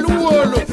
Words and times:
el. 0.09 0.64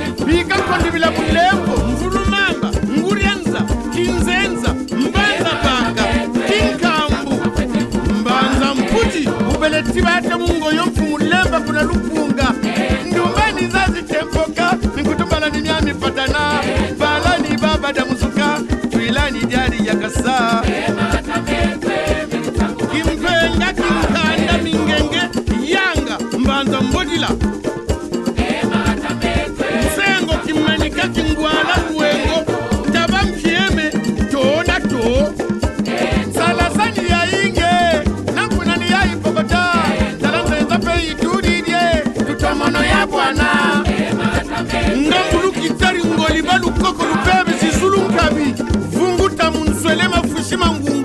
Simangungu. 50.53 51.02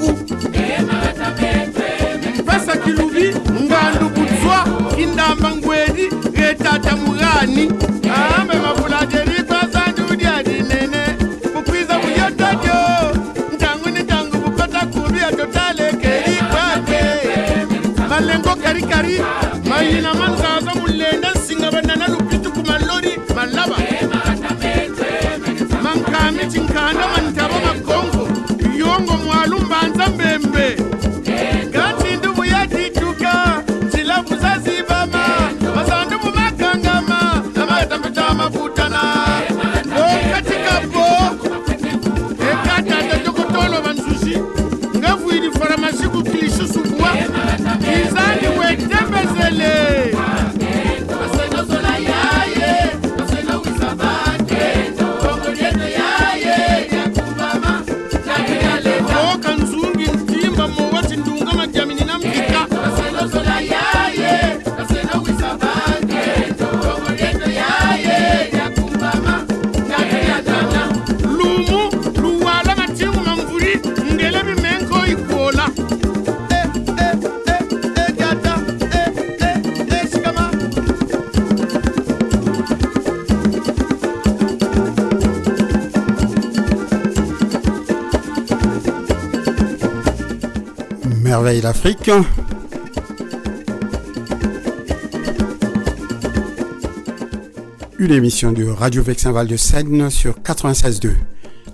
Une 97.98 98.11
émission 98.11 98.52
de 98.52 98.65
Radio 98.65 99.02
Vexin 99.02 99.31
Val 99.31 99.48
de 99.48 99.55
Seine 99.55 100.09
sur 100.09 100.36
96.2 100.39 101.11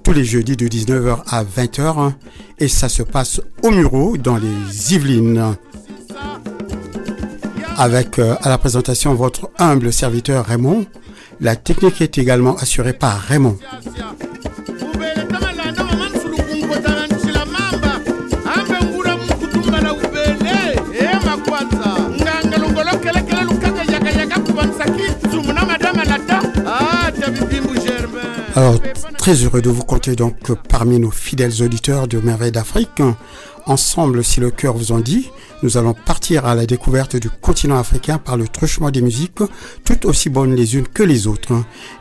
tous 0.03 0.13
les 0.13 0.24
jeudis 0.24 0.56
de 0.56 0.68
19h 0.68 1.24
à 1.25 1.44
20h 1.44 2.12
et 2.59 2.68
ça 2.68 2.90
se 2.90 3.01
passe 3.01 3.41
au 3.63 3.72
Muro 3.72 4.18
dans 4.18 4.38
les 4.38 4.94
Yvelines. 4.94 5.56
Avec 7.78 8.19
euh, 8.19 8.35
à 8.41 8.50
la 8.50 8.59
présentation 8.59 9.16
votre 9.16 9.50
humble 9.57 9.91
serviteur 9.91 10.45
Raymond, 10.45 10.85
la 11.41 11.56
technique 11.56 12.01
est 12.01 12.19
également 12.19 12.56
assurée 12.57 12.94
par 12.94 13.18
Raymond. 13.19 13.57
Très 29.18 29.34
heureux 29.44 29.62
de 29.62 29.69
vous 29.69 29.84
compter 29.84 30.16
donc 30.16 30.51
parmi 30.69 31.00
nos 31.00 31.12
fidèles 31.12 31.62
auditeurs 31.62 32.07
de 32.07 32.19
Merveilles 32.19 32.51
d'Afrique. 32.51 33.01
Ensemble, 33.66 34.24
si 34.24 34.40
le 34.40 34.51
cœur 34.51 34.75
vous 34.75 34.91
en 34.91 35.00
dit, 35.00 35.29
nous 35.63 35.78
allons 35.78 35.94
partir 35.94 36.46
à 36.46 36.56
la 36.56 36.66
découverte 36.66 37.16
du 37.16 37.29
continent 37.29 37.78
africain 37.78 38.18
par 38.18 38.38
le 38.38 38.47
truchement 38.47 38.91
des 38.91 39.01
musiques, 39.01 39.40
toutes 39.84 40.06
aussi 40.06 40.29
bonnes 40.29 40.56
les 40.56 40.75
unes 40.75 40.88
que 40.88 41.03
les 41.03 41.28
autres. 41.28 41.53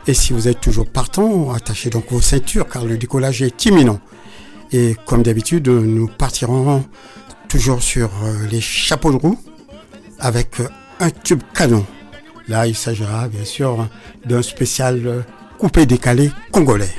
Et 0.07 0.13
si 0.13 0.31
vous 0.33 0.47
êtes 0.47 0.61
toujours 0.61 0.85
partant, 0.85 1.51
attachez 1.51 1.89
donc 1.89 2.05
vos 2.11 2.21
ceintures 2.21 2.67
car 2.67 2.85
le 2.85 2.97
décollage 2.97 3.41
est 3.41 3.65
imminent. 3.65 3.99
Et 4.71 4.95
comme 5.05 5.23
d'habitude, 5.23 5.67
nous 5.67 6.07
partirons 6.07 6.83
toujours 7.47 7.81
sur 7.81 8.09
euh, 8.23 8.47
les 8.51 8.61
chapeaux 8.61 9.11
de 9.11 9.17
roue 9.17 9.39
avec 10.19 10.55
un 10.99 11.09
tube 11.09 11.41
canon. 11.53 11.85
Là, 12.47 12.67
il 12.67 12.75
s'agira 12.75 13.27
bien 13.27 13.45
sûr 13.45 13.87
d'un 14.25 14.41
spécial 14.41 15.01
euh, 15.05 15.21
coupé 15.57 15.85
décalé 15.85 16.31
congolais. 16.51 16.89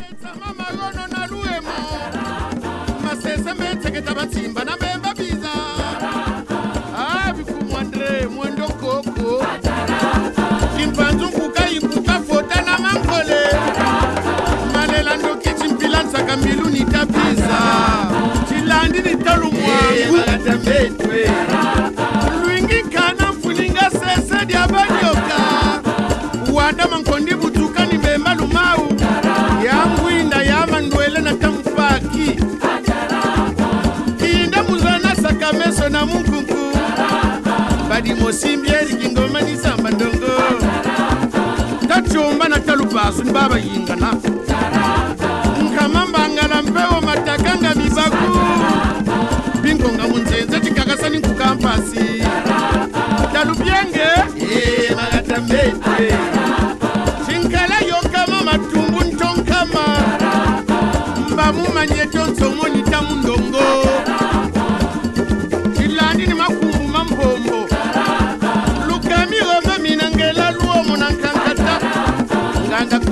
saka 16.12 16.36
mbilu 16.36 16.70
nitapisa 16.70 17.58
cilandi 18.48 18.98
nitalumwangu 18.98 20.16
madi 38.04 38.20
mosimbi 38.20 38.68
eriki 38.68 39.08
ngoma 39.08 39.40
nisamba 39.40 39.90
ndongo. 39.90 40.32
Tacumba 41.88 42.48
na 42.48 42.58
talupasu 42.60 43.24
ni 43.24 43.32
babayingana 43.32 44.12
nkama 45.62 46.06
mbangala 46.06 46.62
mpewo 46.62 47.00
mataka 47.00 47.56
nga 47.58 47.74
mibaku. 47.74 48.38
Bingonga 49.62 50.08
munzenze 50.08 50.60
cikakasani 50.60 51.18
nkukampasi 51.18 52.22
talupyenge 53.32 54.06
magatamete 54.96 56.14
cinkala 57.26 57.78
yonkama 57.88 58.42
matumbu 58.44 59.04
ntonkama. 59.04 59.84
Mbamumanye 61.32 62.06
tonso 62.06 62.50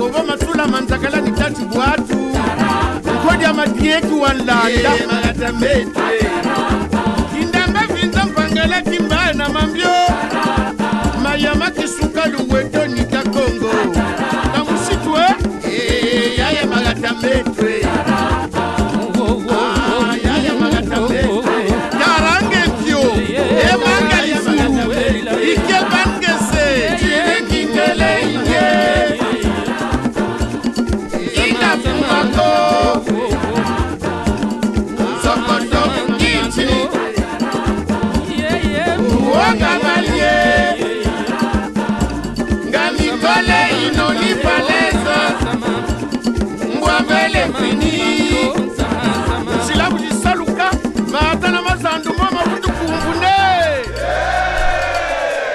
bobo 0.03 0.23
masula 0.27 0.67
manzakala 0.67 1.21
ni 1.21 1.31
tatu 1.31 1.61
bwatu 1.65 2.17
ukodi 3.15 3.45
amadieki 3.45 4.13
wanlalilamayatamete 4.21 5.85
kindamba 7.33 7.79
vinza 7.93 8.25
mpangela 8.25 8.81
kimbaya 8.81 9.33
na 9.33 9.49
mambyo 9.49 9.87
mayama 11.23 11.71
kisuka 11.71 12.25
luweto 12.25 12.87
nika 12.87 13.23
kongo. 13.23 13.73
Na 14.53 14.63
musitwe 14.63 15.21
yayamagatamete 16.37 17.87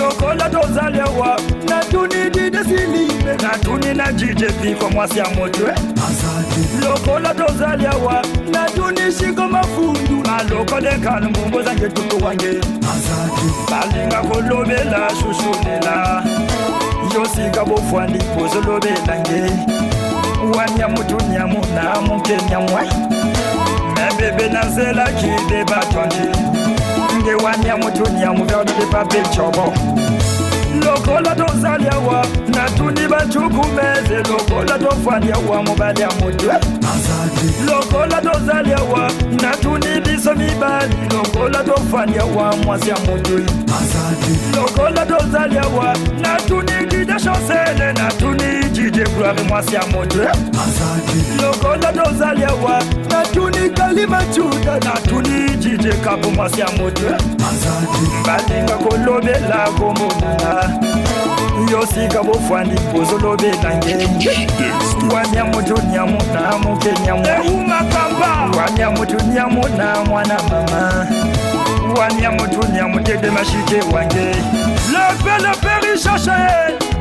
lokola 0.00 0.50
tozalewa 0.50 1.40
natuni 1.68 2.30
didesilime 2.30 3.36
natuni 3.42 3.94
na 3.94 4.12
jijepiko 4.12 4.90
mwasi 4.90 5.18
ya 5.18 5.28
motwe 5.30 5.68
eh. 5.70 5.76
lokola 6.84 7.34
tozalewa 7.34 8.24
natuni 8.52 9.12
shiko 9.18 9.48
mafundu 9.48 10.22
alokole 10.38 10.96
nkanu 10.96 11.30
mbumbo 11.30 11.62
zange 11.62 11.88
tutu 11.88 12.24
wange. 12.24 12.60
Balinga 13.70 14.16
kolobela 14.22 15.10
shushunela 15.10 16.24
yosika 17.14 17.64
bofwandi 17.64 18.18
pozolobelange 18.18 19.52
wanyamutunyamu 20.58 21.58
na 21.74 22.00
mukenyamwa 22.00 22.84
eh. 22.84 22.92
mebebe 23.96 24.48
nazelakide 24.48 25.64
batonji 25.64 26.57
mngewania 27.18 27.76
mutunia 27.76 28.32
muvyaunotipa 28.32 29.04
vichovo 29.04 29.72
lokola 30.84 31.34
tozalyawa 31.34 32.26
natuni 32.48 33.06
vachukumeze 33.06 34.16
lokola 34.16 34.78
tofwalyawa 34.78 35.62
muvalya 35.62 36.08
mutwe 36.20 36.54
lokola 37.66 38.20
tozaliawa 38.22 39.10
natuni 39.42 40.00
biso 40.00 40.34
mibali. 40.34 40.94
Lokola 41.14 41.64
tofwaliawa 41.64 42.56
mwasi 42.56 42.88
ya 42.90 42.96
mutwe 42.98 43.42
lokola 44.56 45.06
tozaliawa 45.06 45.96
natuni 46.20 46.86
dide 46.90 47.14
chancele 47.20 47.92
natuni 47.92 48.64
dide 48.72 49.04
gloire 49.04 49.42
mwasi 49.42 49.74
ya 49.74 49.86
mutwe 49.86 50.26
lokola 51.42 51.92
tozaliawa 51.92 52.82
natuni 53.10 53.70
kalima 53.70 54.22
cuda 54.22 54.74
natuni 54.80 55.56
dide 55.56 55.92
kapo 55.92 56.30
mwasi 56.30 56.60
ya 56.60 56.66
mutwe 56.70 57.10
balinga 58.26 58.74
kolobela 58.76 59.68
komonana 59.78 60.78
yosika 61.72 62.22
bofwandi 62.22 62.76
pozolobela 62.92 63.76
nge 63.76 64.08
wanyamutunyamu 65.14 66.18
na 66.34 66.58
mukenyamwa 66.58 67.30
wanyamutunyamu 68.58 69.68
na 69.76 70.04
mwana 70.04 70.38
mama. 70.50 71.06
Wanyamutunyamu 72.00 73.00
tede 73.00 73.30
mashike 73.30 73.80
wange. 73.94 74.34
Lepe 74.92 75.42
lepe 75.42 75.92
richache 75.92 76.30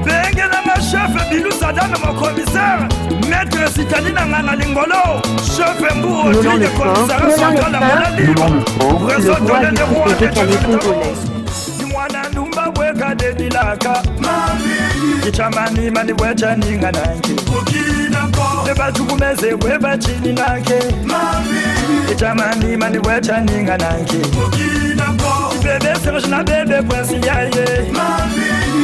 bengela 0.05 0.61
mashefe 0.65 1.29
bilusadana 1.29 1.97
mokomisare 1.97 2.83
maître 3.29 3.67
sitani 3.75 4.11
na 4.11 4.25
nga 4.27 4.41
na 4.41 4.55
lingolo. 4.55 5.21
Chefe 5.57 5.93
mbu 5.95 6.07
Melon 6.07 6.31
le 6.31 6.37
otile 6.39 6.67
fort, 6.67 6.93
komisare 6.95 7.25
melon 7.27 7.29
le 7.29 7.37
central 7.37 7.73
ya 7.73 7.79
fort, 7.79 7.95
monalibre 7.95 8.43
melon 8.43 8.55
le 8.55 8.61
fort, 8.61 9.05
réseau 9.07 9.33
le 9.33 9.39
roi 9.39 9.59
tonne 9.59 9.71
du 9.71 9.75
de 9.77 9.83
roi 9.83 10.95
mwana 10.95 11.36
benilaka 13.17 14.03
ngichamani 15.23 15.91
mani 15.91 16.13
wetshaninga 16.13 16.91
nanke 16.91 17.33
bebasukumeze 18.65 19.57
kwebatshini 19.57 20.33
nakhe 20.33 20.79
ngichamani 22.05 22.77
mani 22.77 22.97
wetshaninga 22.97 23.77
nanke 23.77 24.17
bebesekoshina 25.63 26.43
bebekwesiyaye 26.43 27.65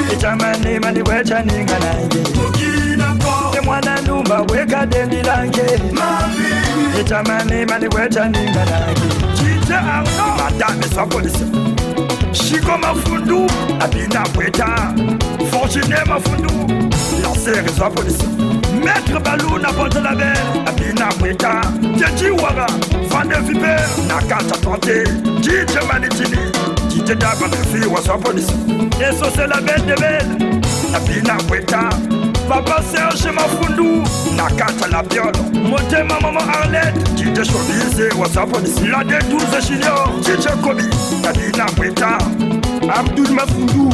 ngichamani 0.07 0.79
mani 0.79 1.01
wetshaninga 1.01 1.79
nanke 1.79 2.23
emwana 3.57 4.01
ndumba 4.01 4.41
wekadeni 4.41 5.23
lanke. 5.23 5.61
Ngichamani 6.95 7.65
mani 7.65 7.87
wetshaninga 7.87 8.65
nanke 8.65 9.07
madame 10.37 10.83
sa 10.95 11.05
polisi 11.05 11.45
Chico 12.33 12.77
Mafundu, 12.77 13.47
Abina 13.79 14.23
Bweta, 14.33 14.93
Fortuné 15.51 15.95
Mafundu, 16.07 16.89
Lancer 17.23 17.63
et 17.65 17.69
sa 17.77 17.89
police. 17.89 18.17
Maître 18.83 19.21
Balou 19.21 19.59
n'apporte 19.59 19.95
la 19.95 20.15
belle, 20.15 20.33
Abina 20.65 21.09
Bweta, 21.19 21.61
Teddy 21.97 22.31
Wara, 22.31 22.65
Van 23.09 23.25
de 23.25 23.35
Viper, 23.47 23.77
Nakata 24.07 24.57
Tante, 24.61 25.03
DJ 25.41 25.75
Manitini, 25.87 26.51
DJ 26.89 27.15
Daba 27.15 27.47
Mefi 27.47 27.85
ou 27.87 27.97
sa 28.01 28.13
police. 28.17 28.47
Et 28.99 29.15
ça 29.15 29.29
c'est 29.35 29.47
la 29.47 29.61
belle 29.61 29.85
de 29.85 29.95
belle, 29.99 30.61
Abina 30.93 31.37
Bweta. 31.47 31.89
Papa 32.47 32.81
Serge 32.83 33.31
Mafundu, 33.31 34.03
Nakata 34.35 34.87
la 34.91 35.01
biole, 35.03 35.39
Motema 35.53 36.19
Maman 36.21 36.47
Arlette, 36.49 36.97
DJ 37.15 37.43
Chobise, 37.43 38.13
WhatsApp 38.17 38.49
Police, 38.51 38.79
la 38.89 39.03
D12 39.03 39.67
Junior, 39.67 40.07
DJ 40.21 40.47
Kobi, 40.61 40.83
Nadina 41.21 41.65
Bweta, 41.75 42.17
Abdul 42.93 43.31
Mafundu, 43.33 43.89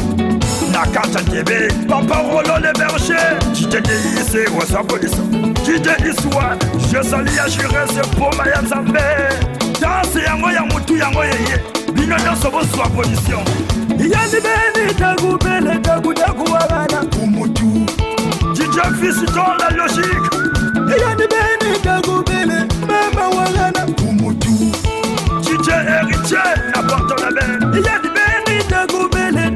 Nakata 0.72 1.22
Tebe, 1.30 1.68
Papa 1.88 2.22
Rolo 2.22 2.58
le 2.58 2.72
Berger, 2.72 3.38
DJ 3.54 4.48
WhatsApp 4.56 4.86
Police, 4.86 5.16
DJ 5.64 5.88
Iswan, 6.10 6.58
je 6.92 7.02
salue 7.02 7.38
Ashire, 7.44 7.86
c'est 7.94 8.10
pour 8.16 8.34
Maya 8.36 8.60
Zambe, 8.66 8.98
danse 9.80 10.18
yango 10.26 10.50
ya 10.50 10.62
mutu 10.62 10.96
yango 10.96 11.24
yeye, 11.24 11.60
bino 11.94 12.16
nyonso 12.18 12.50
bozwa 12.50 12.88
position. 12.90 13.40
Yani 13.98 14.40
beni 14.42 14.94
tagubele 14.94 15.78
tagudakuwabana 15.82 17.02
umutu 17.22 17.59
DJ 18.80 18.94
Fils 19.00 19.24
dans 19.34 19.54
la 19.58 19.70
logique 19.76 20.06
Yani 20.88 21.26
beni 21.30 22.68
mama 22.86 23.28
wagana. 23.36 23.86
Umutu. 24.08 24.72
DJ 25.42 25.68
Héritier 25.68 26.38
n'apporte 26.74 27.20
la 27.20 27.28
belle 27.30 27.82
Yani 27.86 28.08
beni 28.16 28.64
tagubele 28.68 29.50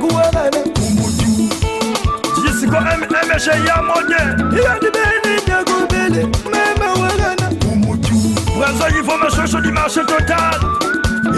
kuwagana 0.00 0.58
umutu. 0.76 1.50
Jisiko 2.42 2.76
emeshe 3.22 3.50
ya 3.50 3.82
mode 3.82 4.22
yani 4.56 4.88
beni 4.94 5.40
dagubele 5.46 6.26
mama 6.44 6.92
wagana. 7.00 7.50
Umutu. 7.72 8.14
Bwanzo 8.56 8.88
yivo 8.96 9.16
mashosho 9.18 9.60
di 9.60 9.70
marché 9.70 10.00
total. 10.06 10.60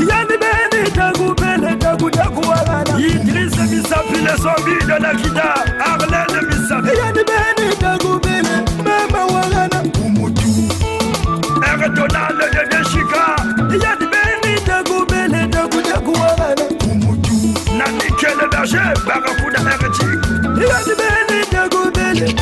Yani 0.08 0.36
beni 0.42 0.90
dagubele 0.90 1.76
dagudagu 1.76 2.40
wagana. 2.48 2.98
Idris 2.98 3.56
misafi 3.70 4.20
les 4.22 4.36
zombies 4.40 4.86
de 4.86 4.98
la 5.02 5.14
kida 5.14 5.54
arlene 5.84 6.53
misafi 6.64 6.98
yani 6.98 7.22
beni 7.28 7.76
dagubele 7.80 8.56
mama 8.84 9.26
umutu. 10.06 10.48
De 12.52 12.66
deshika 12.70 13.36
yani 13.84 14.06
beni 14.12 14.66
dagubele 14.66 15.46
dagudagu 15.52 16.12
wagana 16.12 16.64
umutu. 16.92 17.32
Na 17.78 17.86
nikele 17.86 18.46
berger 18.52 18.94
barakuda 19.06 19.58
heretique 19.58 20.28
yani 20.68 20.94
beni 21.00 21.44
dagubele 21.52 22.34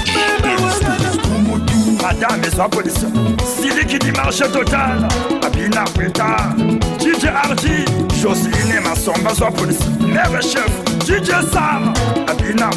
mama 0.45 0.67
wagana 0.67 1.11
umutu. 1.37 2.03
Madame 2.03 2.47
ezwa 2.47 2.69
polisi 2.69 3.07
siliki 3.61 3.99
di 3.99 4.13
marché 4.13 4.49
total. 4.53 5.09
Abina 5.47 5.85
kweta 5.95 6.55
dj 6.99 7.25
ardi. 7.27 7.85
Masomba 8.85 9.35
zwa 9.35 9.51
polisi 9.51 9.85
mere 10.01 10.43
chef 10.43 10.71
dj 11.07 11.31
sam. 11.53 11.95
Abina 12.29 12.71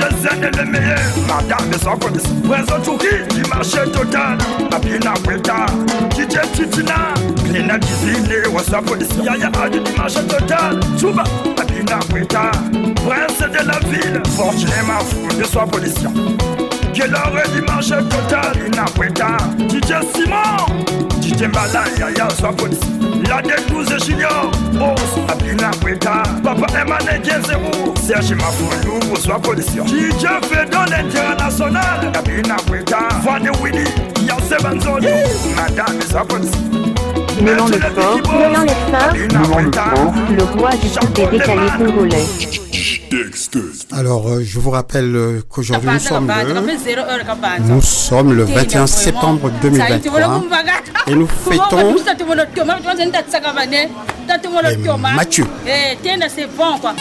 dj 0.00 0.16
zene 0.22 0.50
le 0.56 0.64
meilleur. 0.64 0.98
Madame 1.28 1.74
ezwa 1.74 1.96
polisi 1.96 2.28
prezo 2.48 2.78
tuki 2.84 3.34
di 3.34 3.42
marché 3.48 3.84
total. 3.92 4.38
Abina 4.72 5.12
kweta 5.24 5.66
dj 6.16 6.36
titina 6.56 7.14
klina 7.44 7.78
dizine 7.78 8.46
wazwa 8.54 8.82
polisi 8.82 9.24
yaya 9.24 9.50
adi 9.62 9.80
di 9.80 9.90
marché 9.96 10.22
total. 10.26 10.80
Tuba 10.98 11.24
abina 11.60 11.98
kweta 12.10 12.50
prince 13.04 13.48
de 13.48 13.62
la 13.66 13.78
ville 13.90 14.20
fortuné 14.36 14.82
mafu 14.86 15.28
de 15.38 15.44
swa 15.44 15.66
polisi 15.66 16.06
quelle 16.92 17.14
heure 17.14 17.42
dimanche 17.54 17.96
total 18.08 18.66
inakweta 18.66 19.36
DJ 19.68 19.92
Simon 20.12 20.84
DJ 21.20 21.44
Mbala 21.48 21.84
Yaya 21.98 22.28
soit 22.30 22.52
police 22.52 22.99
La 23.28 23.40
D12 23.42 24.04
Junior. 24.04 24.50
Boss 24.72 25.18
Abina 25.28 25.70
Kweta 25.82 26.22
Papa 26.42 26.66
Emane 26.80 27.22
Gezerou 27.22 27.94
Serge 28.02 28.34
Mafoulou 28.34 29.16
soit 29.16 29.38
police 29.40 29.66
DJ 29.66 30.26
Fedon 30.48 30.92
International 30.92 32.12
Abina 32.14 32.56
Kweta 32.66 33.08
Vane 33.24 33.50
Willy. 33.62 33.84
Yase 34.26 34.62
Banzolo 34.62 35.08
Madame 35.56 36.00
soit 36.10 36.24
police 36.24 36.50
Mêlant 37.42 37.66
le 37.68 37.78
mêlant 37.78 38.62
les 38.64 38.68
sports, 38.68 40.12
le 40.30 40.60
roi 40.60 40.70
du 40.72 40.88
foot 40.88 41.12
des 41.14 41.38
décalés 41.38 41.70
congolais. 41.78 42.69
Alors, 43.92 44.28
euh, 44.28 44.42
je 44.44 44.58
vous 44.60 44.70
rappelle 44.70 45.14
euh, 45.16 45.42
qu'aujourd'hui, 45.48 45.88
nous 45.94 45.98
sommes 46.08 46.26
le, 46.48 46.54
nous 47.68 47.82
sommes 47.82 48.32
le 48.34 48.44
21 48.44 48.86
septembre 48.86 49.50
2023 49.62 50.20
et 51.08 51.14
nous 51.16 51.26
fêtons 51.26 51.92
Mathieu. 55.16 55.46
quoi. 56.80 56.94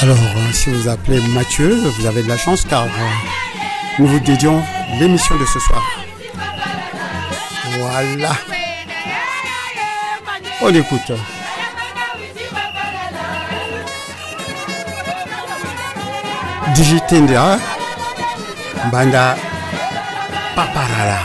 Alors, 0.00 0.16
euh, 0.16 0.52
si 0.52 0.70
vous 0.70 0.88
appelez 0.88 1.20
Mathieu, 1.28 1.68
vous 1.98 2.06
avez 2.06 2.22
de 2.22 2.28
la 2.28 2.38
chance 2.38 2.64
car 2.68 2.86
nous 3.98 4.06
vous 4.06 4.20
dédions 4.20 4.62
l'émission 4.98 5.36
de 5.38 5.44
ce 5.44 5.60
soir. 5.60 5.82
Voilà. 7.78 8.32
On 10.62 10.72
écoute. 10.74 11.12
Digitendera 16.74 17.58
Banda 18.90 19.36
Paparala. 20.56 21.18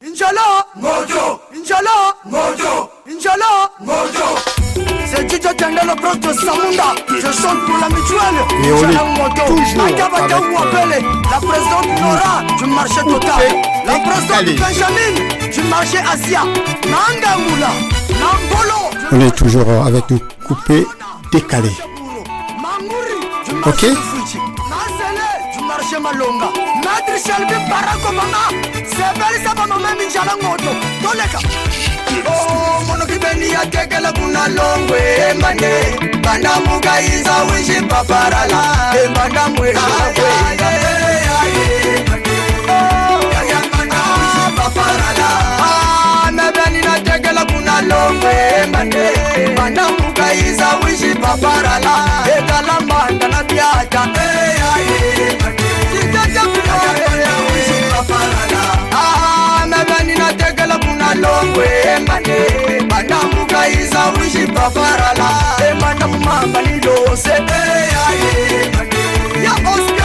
Inch'Allah 0.00 0.66
Mojo. 0.76 1.40
Inch'Allah 1.54 2.14
Mojo. 2.24 2.90
Inch'Allah 3.06 3.70
Mojo. 3.80 4.28
C'est 5.06 5.26
Tito 5.26 5.52
Tendelo 5.52 5.94
Proto 5.96 6.32
Samunda. 6.32 6.94
Je 7.08 7.30
chante 7.30 7.60
pour 7.66 7.78
la 7.78 7.88
mutuelle. 7.88 8.38
Et 8.64 8.72
on 8.72 8.88
est 8.90 9.11
marché 12.72 13.00
total. 13.02 13.42
Allez. 14.34 14.54
Benjamin 14.54 15.50
Du 15.52 15.62
marché 15.68 15.98
Asia 15.98 16.42
Nambolo 16.88 17.70
On 19.12 19.20
est 19.20 19.30
toujours 19.36 19.68
avec 19.86 20.08
nous 20.10 20.20
coupé, 20.46 20.86
décalé. 21.30 21.70
Mangouri 22.60 23.16
Du 23.46 23.68
Ok. 23.68 23.98
Malonga. 26.00 26.48
Barako 27.68 28.12
Mama 28.12 28.48
Sebeli 28.72 29.44
Saba 29.44 29.66
Mama 29.66 29.88
Minjala 29.98 30.34
Toleka. 31.02 31.38
Kuna 34.14 34.48
longwe 34.48 35.00
iza 37.00 37.34
wishi 37.44 37.82
paparala 37.82 38.92
Sitata 55.92 56.42
kuna 56.52 56.74
wishi 57.52 57.78
paparala 57.90 58.62
Ah, 58.94 59.66
mebeni 59.66 60.14
na 60.18 60.32
tekele 60.32 60.74
kuna 60.86 61.14
longwe 61.14 61.66
mane 62.08 62.84
banda 62.88 63.16
muga 63.34 63.68
iza 63.68 64.00
wishi 64.20 64.46
paparala 64.46 65.28
E 65.70 65.74
banda 65.80 66.06
mumamba 66.08 66.62
ni 66.62 66.80
dose 66.80 67.30
Ya 69.44 69.52
Oscar 69.72 70.01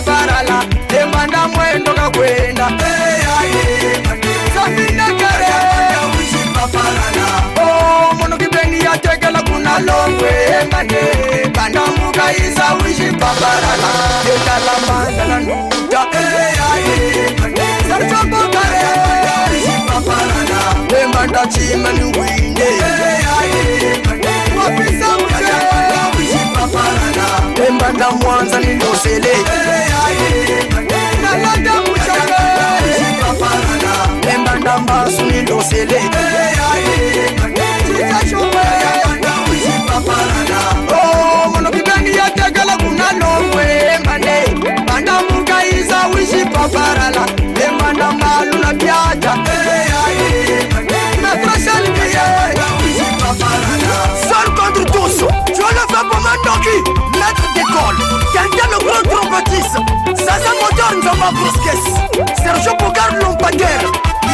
wishi 0.00 0.04
paparala 0.04 0.64
E 0.88 1.06
banda 1.12 1.48
mwendo 1.48 1.92
kakwenda 1.94 2.66
Sabina 4.54 5.06
kare. 5.06 5.46
Wishi 6.18 6.48
paparala 6.54 7.26
Oh, 7.60 8.14
mono 8.14 8.36
kibeni 8.36 8.80
ya 8.84 8.98
tekele 8.98 9.38
kuna 9.42 9.78
longwe. 9.78 10.30
Mane 10.72 11.50
banda 11.54 11.80
muga 11.80 12.32
iza 12.36 12.74
wishi 12.84 13.10
mbasu 34.82 35.22
ni 35.24 35.42
ndosele 35.42 36.00
Oh, 40.92 41.50
mono 41.54 41.70
kibeni 41.70 42.16
ya 42.16 42.30
tegala 42.30 42.76
kuna 42.76 43.12
longwe 43.12 43.98
mane. 44.04 44.44
Banda 44.86 45.12
muka 45.30 45.66
iza 45.66 46.06
wishi 46.14 46.44
paparala. 46.52 47.26
E 47.64 47.70
manda 47.82 48.12
malu 48.12 48.58
na 48.58 48.74
piaja 48.74 49.34
Maître 51.22 51.54
Shelby, 51.64 52.06
Seul 54.28 54.48
contre 54.56 54.84
tous, 54.92 55.18
tu 55.18 55.62
as 55.62 55.89
Thomas 56.20 56.36
Tanki, 56.44 56.76
maître 57.14 57.46
d'école, 57.54 57.96
Kanga 58.34 58.66
le 58.70 58.78
grand 58.84 59.04
trompettiste, 59.10 59.78
Zaza 60.16 60.52
Motor 60.60 60.98
Nzamba 60.98 61.30
Brusques, 61.32 61.78
Sergio 62.36 62.72
Bogard 62.78 63.14
Lompader, 63.22 63.80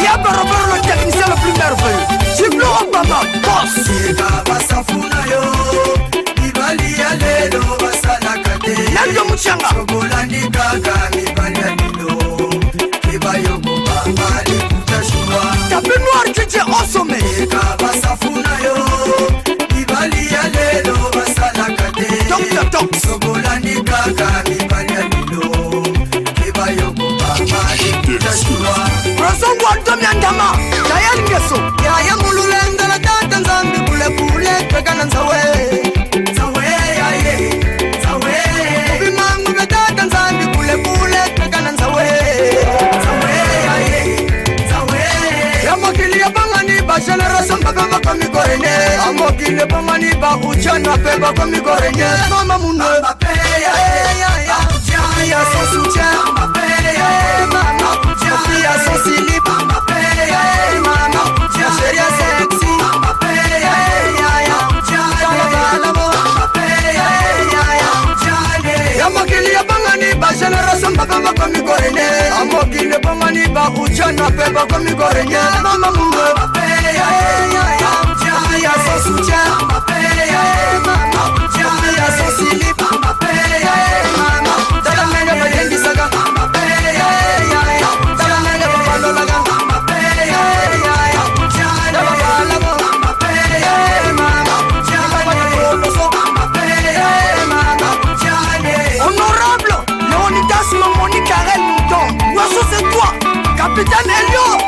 Yaba 0.03 0.31
Robert 0.31 0.69
le 0.75 0.81
technicien 0.81 1.27
le 1.29 1.35
plus 1.41 1.53
merveilleux, 1.57 2.07
Jiblo 2.37 2.67
Obama, 2.83 3.21
boss. 3.43 3.87
Ibaba 4.09 4.59
Safuna 4.69 5.21
yo, 5.31 5.43
Ibali 6.45 6.95
Alelo 7.03 7.63
Basalaka 7.79 8.59
te, 8.65 8.75
Nabio 8.93 9.25
Mutianga, 9.29 9.69
Chokolani 9.69 10.41
Kaka, 10.51 10.95
Ibali 11.17 11.61
Alelo, 11.61 12.51
Ibayoko 13.13 13.75
Bamba, 13.87 14.29
Likuta 14.47 15.03
Shua, 15.03 15.43
Tapé 15.71 15.99
Noir, 16.01 16.25
tu 16.35 16.47
dis 16.47 16.59
au 16.61 16.85
sommet, 16.93 17.19
Ibaba 17.41 17.86
dikaka 23.67 24.29
kibanyadilo 24.47 25.43
kibayokubamadikutashua 26.35 28.75
prosongwantomyandama 29.19 30.47
yayalingeso 30.91 31.57
yayamululenzela 31.85 32.99
tata 32.99 33.39
nzambi 33.41 33.79
bulebule 33.79 34.51
twekana 34.69 35.05
nzawe. 35.05 35.37
Ubimangu 38.97 39.51
bya 39.55 39.67
tata 39.67 40.03
nzambi 40.07 40.45
bulebule 40.57 41.21
twekana 41.37 41.73
nzawe. 41.73 42.05
Yamokili 45.65 46.21
yabangani 46.21 46.83
bashenereso 46.83 47.57
mpapa 47.57 47.87
bakomigorenye 47.91 48.75
amokile 49.09 49.67
bangani 49.67 50.15
ba 50.21 50.37
uchana 50.37 50.99
pe 50.99 51.19
bakomigorenye 51.19 52.07
mama 52.31 52.59
munwe 52.59 52.87
Ujana 73.77 74.31
pe 74.31 74.51
bako 74.55 74.79
mi 74.79 74.91
gorenye 74.95 75.39
Mama 75.63 75.91
mungo 75.91 76.25
Papeya, 76.37 76.93
ya, 76.93 77.09
ya, 77.55 77.65
ya, 77.81 77.83
ya, 77.83 77.93
ya, 78.25 78.37
ya, 78.59 78.75
ya, 78.75 78.75
ya, 78.77 79.07
ya, 79.07 79.29
ya, 79.29 79.43
ya, 80.01 80.25
ya, 80.27 80.43
ya, 81.13 81.36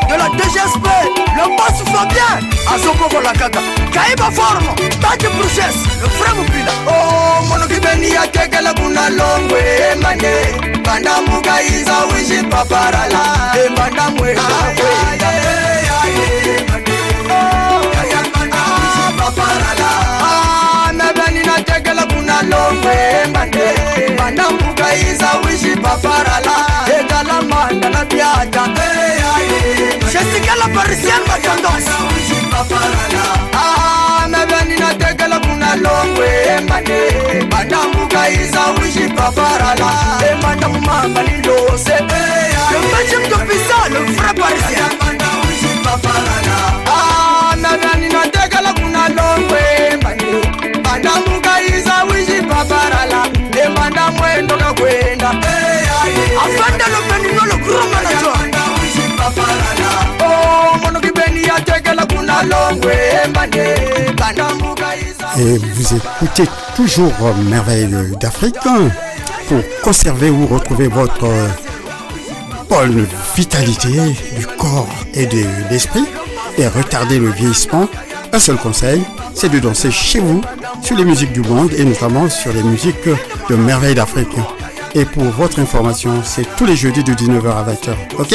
de 0.08 0.14
la 0.16 0.28
DGSP 0.38 0.86
le 1.36 1.44
boss 1.56 1.78
Fabien 1.92 2.38
azokokola 2.74 3.32
kaka 3.32 3.60
kaiba 3.92 4.30
forme. 4.30 4.68
Tati 5.00 5.26
bruchesse 5.36 5.82
le 6.02 6.08
frère 6.16 6.34
mobila 6.34 6.72
o 6.86 7.42
monokibeni 7.48 8.10
ya 8.10 8.26
kekele 8.26 8.72
kuna 8.80 9.10
longwe 9.10 9.60
emane 9.92 10.32
bandamu 10.84 11.42
kaiza 11.42 11.96
wiji 12.14 12.42
paparala 12.50 13.20
embandamwe 13.66 14.36
mebeni 20.96 21.42
na 21.46 21.56
tekele 21.62 22.02
kuna 22.12 22.42
longwe 22.42 22.94
emane 23.24 23.66
bandamu 24.18 24.74
kaiza 24.74 25.28
wiji 25.46 25.76
paparala 25.76 26.56
etalamandana 26.98 28.04
biata 28.04 28.64
hey. 28.64 29.17
Parisien 30.74 31.22
batondos 31.28 31.84
mebeni 34.28 34.76
natekela 34.80 35.38
kuna 35.40 35.76
longwe 35.76 36.28
mande 36.68 37.00
banda 37.50 37.76
mbuka 37.88 38.28
iza 38.30 38.60
wishi 38.80 39.08
paparala 39.16 39.90
emanda 40.30 40.68
mumamba 40.68 41.22
lilose 41.22 41.92
lembeji 42.72 43.16
mtopisa 43.26 43.88
le 43.92 43.98
vrai 44.00 44.34
parisien 44.34 44.92
mebeni 47.62 48.08
natekela 48.12 48.72
kuna 48.72 49.08
longwe 49.08 49.60
mande 50.02 50.78
banda 50.84 51.10
mbuka 51.20 51.60
iza 51.62 52.04
wishi 52.04 52.42
paparala 52.42 53.26
emanda 53.64 54.10
mwendo 54.10 54.56
kakwenda 54.56 55.30
Et 65.38 65.58
vous 65.58 65.96
écoutez 65.96 66.44
toujours 66.76 67.12
Merveille 67.48 67.88
d'Afrique 68.20 68.54
pour 69.48 69.60
conserver 69.82 70.30
ou 70.30 70.46
retrouver 70.46 70.88
votre 70.88 71.24
euh, 71.24 71.48
bonne 72.68 73.06
vitalité 73.34 73.88
du 74.36 74.46
corps 74.46 74.88
et 75.14 75.26
de 75.26 75.44
l'esprit 75.70 76.04
et 76.58 76.66
retarder 76.68 77.18
le 77.18 77.30
vieillissement. 77.30 77.88
Un 78.32 78.38
seul 78.38 78.56
conseil, 78.56 79.02
c'est 79.34 79.48
de 79.48 79.58
danser 79.58 79.90
chez 79.90 80.20
vous 80.20 80.40
sur 80.82 80.96
les 80.96 81.04
musiques 81.04 81.32
du 81.32 81.40
monde 81.40 81.72
et 81.72 81.84
notamment 81.84 82.28
sur 82.28 82.52
les 82.52 82.62
musiques 82.62 83.08
de 83.48 83.56
Merveille 83.56 83.94
d'Afrique. 83.94 84.36
Et 84.94 85.04
pour 85.04 85.24
votre 85.24 85.58
information, 85.58 86.22
c'est 86.24 86.46
tous 86.56 86.66
les 86.66 86.76
jeudis 86.76 87.02
de 87.02 87.12
19h 87.14 87.48
à 87.48 87.64
20h. 87.64 87.94
Ok? 88.18 88.34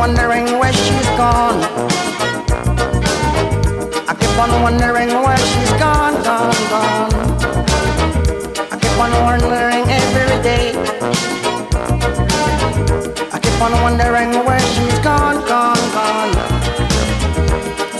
wondering 0.00 0.58
where 0.58 0.72
she's 0.72 1.08
gone. 1.20 1.60
I 4.08 4.16
keep 4.18 4.38
on 4.38 4.62
wondering 4.62 5.10
where 5.24 5.36
she's 5.36 5.72
gone, 5.72 6.14
gone, 6.24 6.60
gone. 6.72 7.12
I 8.72 8.76
keep 8.80 8.96
on 9.04 9.12
wondering 9.28 9.84
every 10.00 10.42
day. 10.42 10.72
I 13.30 13.38
keep 13.44 13.60
on 13.60 13.72
wondering 13.82 14.30
where 14.46 14.64
she's 14.72 14.98
gone, 15.00 15.46
gone, 15.46 15.84
gone. 15.92 16.32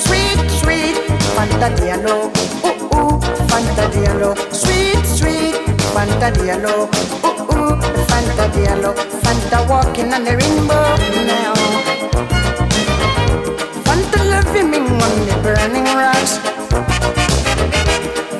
Sweet, 0.07 0.41
sweet, 0.61 0.97
Fanta 1.37 1.69
Diallo. 1.77 2.33
Ooh, 2.65 2.97
ooh, 2.97 3.21
Fanta 3.51 3.85
Diallo. 3.93 4.31
Sweet, 4.55 5.05
sweet, 5.05 5.55
Fanta 5.93 6.33
Diallo. 6.33 6.89
Ooh, 7.27 7.30
ooh, 7.53 7.77
Fanta 8.09 8.47
Diallo. 8.55 8.95
Fanta 9.23 9.59
walking 9.69 10.13
on 10.13 10.25
the 10.25 10.37
rainbow 10.37 10.97
now. 11.27 11.55
Fanta 13.87 14.21
loving 14.31 14.71
me 14.71 14.79
on 14.79 15.15
the 15.27 15.37
burning 15.43 15.89
rocks. 16.01 16.39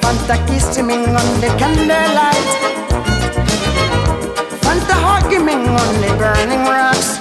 Fanta 0.03 0.37
kissing 0.47 0.87
me 0.87 0.95
on 1.07 1.29
the 1.41 1.49
candlelight. 1.59 2.49
Fanta 4.65 4.95
hugging 5.05 5.45
me 5.45 5.55
on 5.55 5.95
the 6.03 6.11
burning 6.19 6.65
rocks. 6.65 7.19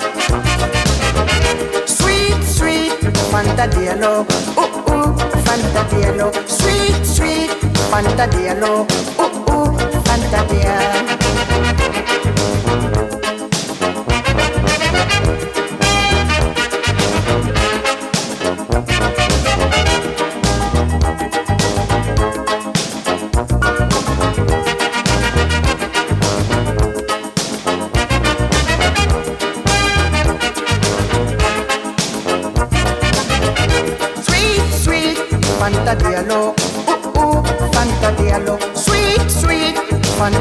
Sweet, 1.86 2.42
sweet, 2.44 2.94
Fanta 3.32 3.66
Diallo. 3.74 4.26
Ooh, 4.58 4.92
ooh, 4.92 5.14
Fanta 5.46 5.82
Diallo. 5.90 6.32
Sweet, 6.48 7.06
sweet, 7.06 7.50
Fanta 7.92 8.26
Diallo. 8.30 8.86
Ooh, 9.20 9.54
ooh, 9.54 9.78
Fanta 10.06 10.42
Diallo. 10.50 11.29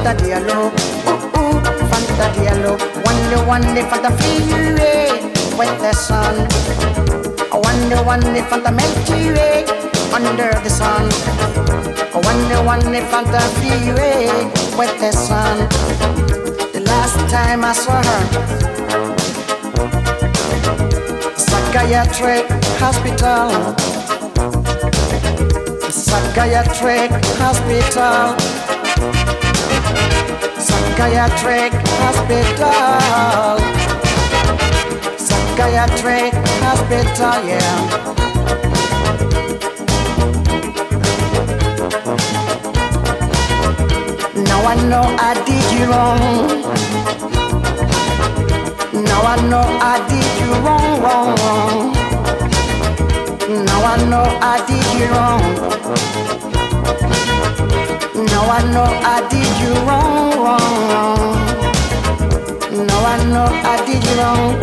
Fanta 0.08 0.24
Diallo. 0.24 0.72
Ooh, 1.06 1.20
ooh, 1.36 1.60
Fanta 1.90 2.26
Diallo. 2.32 2.72
Wonder, 3.04 3.40
wonder, 3.46 3.84
Fanta 3.90 4.10
freeway 4.16 5.08
with 5.58 5.74
the 5.82 5.92
sun. 5.92 6.34
I 7.52 7.54
wonder, 7.62 8.00
wonder, 8.02 8.42
Fanta 8.48 8.70
Milky 8.72 9.32
Way 9.32 9.66
under 10.14 10.50
the 10.64 10.70
sun. 10.70 11.10
I 12.14 12.16
wonder, 12.24 12.62
wonder, 12.64 13.02
Fanta 13.10 13.40
freeway 13.60 14.30
with 14.78 14.98
the 14.98 15.12
sun. 15.12 15.68
The 16.72 16.80
last 16.86 17.18
time 17.28 17.62
I 17.62 17.74
saw 17.74 18.02
her. 18.08 18.22
Psychiatric 21.36 22.46
hospital. 22.80 23.50
Psychiatric 25.90 27.10
hospital. 27.36 28.36
Psychiatric 30.98 31.72
hospital. 32.02 33.54
Psychiatric 35.16 36.34
hospital, 36.58 37.38
yeah. 37.46 37.78
Now 44.42 44.60
I 44.66 44.74
know 44.90 45.06
I 45.20 45.34
did 45.46 45.66
you 45.78 45.86
wrong. 45.86 46.18
Now 49.04 49.22
I 49.22 49.36
know 49.48 49.66
I 49.80 50.02
did 50.10 50.32
you 50.42 50.50
wrong, 50.66 51.00
wrong, 51.00 51.30
wrong. 51.38 51.94
Now 53.64 53.82
I 53.84 53.96
know 54.10 54.26
I 54.42 54.54
did 54.66 54.86
you 54.98 55.06
wrong. 55.14 55.68
Now 58.18 58.50
I 58.50 58.62
know 58.72 58.82
I 58.82 59.20
did 59.30 59.52
you 59.62 59.72
wrong, 59.86 60.30
wrong, 60.42 60.74
wrong. 60.90 61.22
Now 62.86 63.04
I 63.06 63.16
know 63.32 63.46
I 63.46 63.76
did 63.86 64.02
you 64.02 64.14
wrong. 64.18 64.58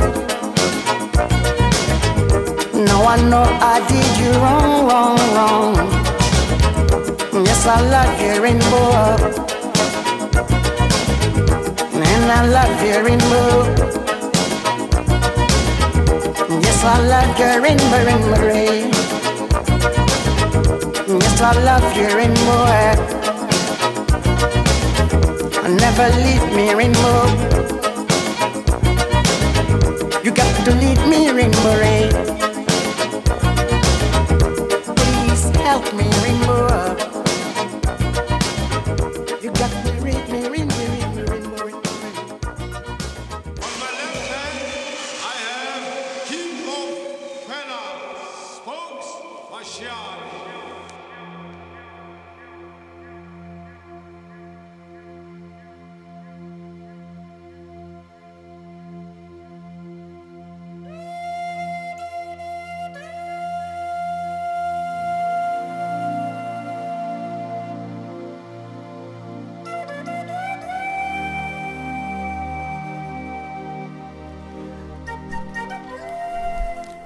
Now 2.85 3.01
I 3.07 3.15
know 3.29 3.45
I 3.61 3.79
did 3.87 4.11
you 4.19 4.31
wrong, 4.43 4.87
wrong, 4.89 5.19
wrong. 5.35 5.73
Yes, 7.45 7.65
I 7.65 7.79
love 7.95 8.19
you, 8.21 8.41
rainbow. 8.43 9.45
And 11.95 12.31
I 12.31 12.45
love 12.57 12.81
you, 12.83 12.97
rainbow. 13.07 13.49
Yes, 16.59 16.83
I 16.83 16.99
love 17.07 17.39
your 17.39 17.61
rainbow, 17.61 18.03
rainbow 18.03 18.41
ray. 18.45 18.91
Yes, 21.07 21.39
I 21.39 21.53
love 21.63 21.95
your 21.95 22.17
rainbow 22.17 23.14
and 25.65 25.77
never 25.77 26.07
leave 26.25 26.45
me 26.55 26.69
in 26.69 26.91
more. 27.01 27.27
You 30.23 30.31
got 30.31 30.65
to 30.65 30.71
leave 30.75 31.07
me 31.07 31.29
in 31.29 31.51
more. 31.63 31.94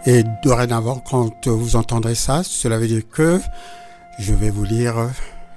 Et 0.06 0.24
dorénavant, 0.44 1.00
quand 1.00 1.48
vous 1.48 1.76
entendrez 1.76 2.16
ça, 2.16 2.44
cela 2.44 2.78
veut 2.78 2.88
dire 2.88 3.04
que 3.12 3.40
je 4.18 4.34
vais 4.34 4.50
vous 4.50 4.64
lire 4.64 4.96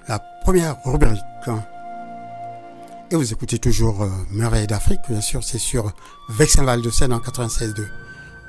la 0.09 0.19
première 0.43 0.77
rubrique. 0.85 1.21
Et 3.11 3.17
vous 3.17 3.33
écoutez 3.33 3.59
toujours 3.59 4.03
euh, 4.03 4.09
Merveille 4.31 4.67
d'Afrique, 4.67 5.01
bien 5.09 5.21
sûr, 5.21 5.45
c'est 5.45 5.59
sur 5.59 5.93
Vexin-Val 6.31 6.81
de 6.81 6.89
Seine 6.89 7.13
en 7.13 7.19
96.2 7.19 7.87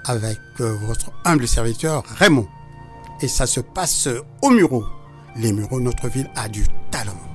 avec 0.06 0.40
euh, 0.62 0.78
votre 0.88 1.12
humble 1.26 1.48
serviteur 1.48 2.04
Raymond. 2.18 2.48
Et 3.22 3.28
ça 3.28 3.46
se 3.46 3.60
passe 3.60 4.08
au 4.42 4.50
Muro. 4.50 4.86
Les 5.36 5.52
Mureaux, 5.52 5.82
notre 5.82 6.08
ville 6.08 6.30
a 6.36 6.48
du 6.48 6.66
talent. 6.92 7.33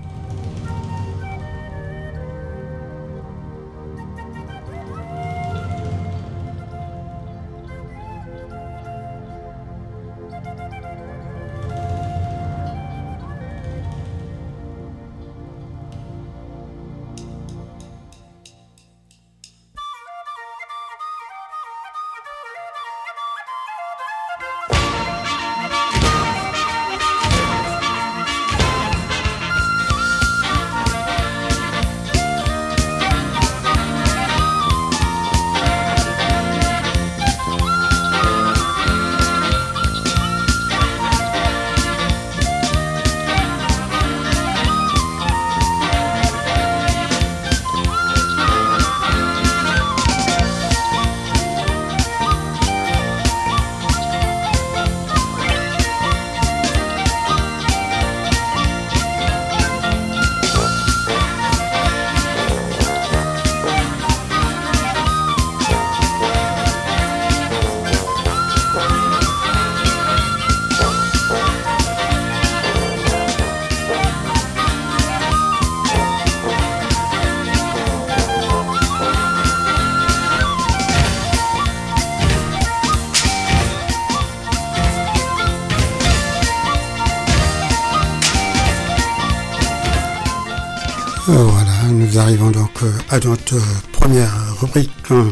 Voilà, 91.30 91.82
nous 91.90 92.18
arrivons 92.18 92.50
donc 92.50 92.82
euh, 92.82 92.90
à 93.10 93.18
notre 93.18 93.56
euh, 93.56 93.60
première 93.92 94.32
rubrique. 94.62 94.90
hein. 95.10 95.28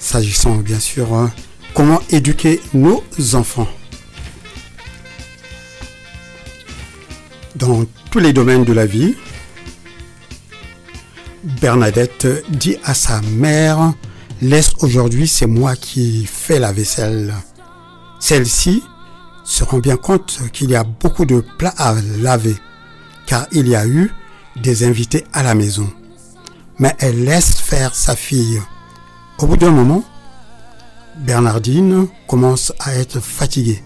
S'agissant 0.00 0.56
bien 0.56 0.80
sûr 0.80 1.30
comment 1.72 2.00
éduquer 2.10 2.60
nos 2.74 3.04
enfants. 3.34 3.68
Dans 7.54 7.84
tous 8.10 8.18
les 8.18 8.32
domaines 8.32 8.64
de 8.64 8.72
la 8.72 8.86
vie, 8.86 9.14
Bernadette 11.60 12.26
dit 12.48 12.76
à 12.82 12.94
sa 12.94 13.20
mère, 13.20 13.92
laisse 14.42 14.72
aujourd'hui, 14.80 15.28
c'est 15.28 15.46
moi 15.46 15.76
qui 15.76 16.26
fais 16.26 16.58
la 16.58 16.72
vaisselle. 16.72 17.34
Celle-ci 18.18 18.82
se 19.44 19.62
rend 19.62 19.78
bien 19.78 19.96
compte 19.96 20.40
qu'il 20.52 20.70
y 20.70 20.76
a 20.76 20.82
beaucoup 20.82 21.24
de 21.24 21.40
plats 21.58 21.74
à 21.78 21.94
laver, 22.20 22.56
car 23.28 23.46
il 23.52 23.68
y 23.68 23.76
a 23.76 23.86
eu 23.86 24.10
des 24.56 24.84
invités 24.84 25.24
à 25.32 25.42
la 25.42 25.54
maison. 25.54 25.88
Mais 26.78 26.96
elle 26.98 27.24
laisse 27.24 27.60
faire 27.60 27.94
sa 27.94 28.16
fille. 28.16 28.60
Au 29.38 29.46
bout 29.46 29.58
d'un 29.58 29.70
moment, 29.70 30.02
Bernardine 31.18 32.08
commence 32.26 32.72
à 32.80 32.94
être 32.94 33.20
fatiguée. 33.20 33.82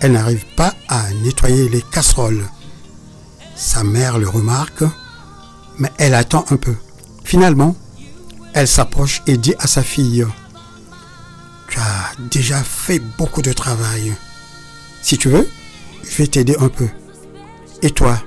Elle 0.00 0.12
n'arrive 0.12 0.44
pas 0.56 0.72
à 0.88 1.10
nettoyer 1.24 1.68
les 1.68 1.82
casseroles. 1.82 2.46
Sa 3.56 3.82
mère 3.82 4.18
le 4.18 4.28
remarque, 4.28 4.84
mais 5.78 5.90
elle 5.98 6.14
attend 6.14 6.44
un 6.50 6.56
peu. 6.56 6.76
Finalement, 7.24 7.74
elle 8.52 8.68
s'approche 8.68 9.22
et 9.26 9.36
dit 9.36 9.54
à 9.58 9.66
sa 9.66 9.82
fille, 9.82 10.24
Tu 11.68 11.78
as 11.78 12.12
déjà 12.30 12.62
fait 12.62 13.00
beaucoup 13.18 13.42
de 13.42 13.52
travail. 13.52 14.14
Si 15.02 15.18
tu 15.18 15.28
veux, 15.28 15.48
je 16.04 16.16
vais 16.18 16.26
t'aider 16.28 16.56
un 16.60 16.68
peu. 16.68 16.88
Et 17.82 17.90
toi, 17.90 18.22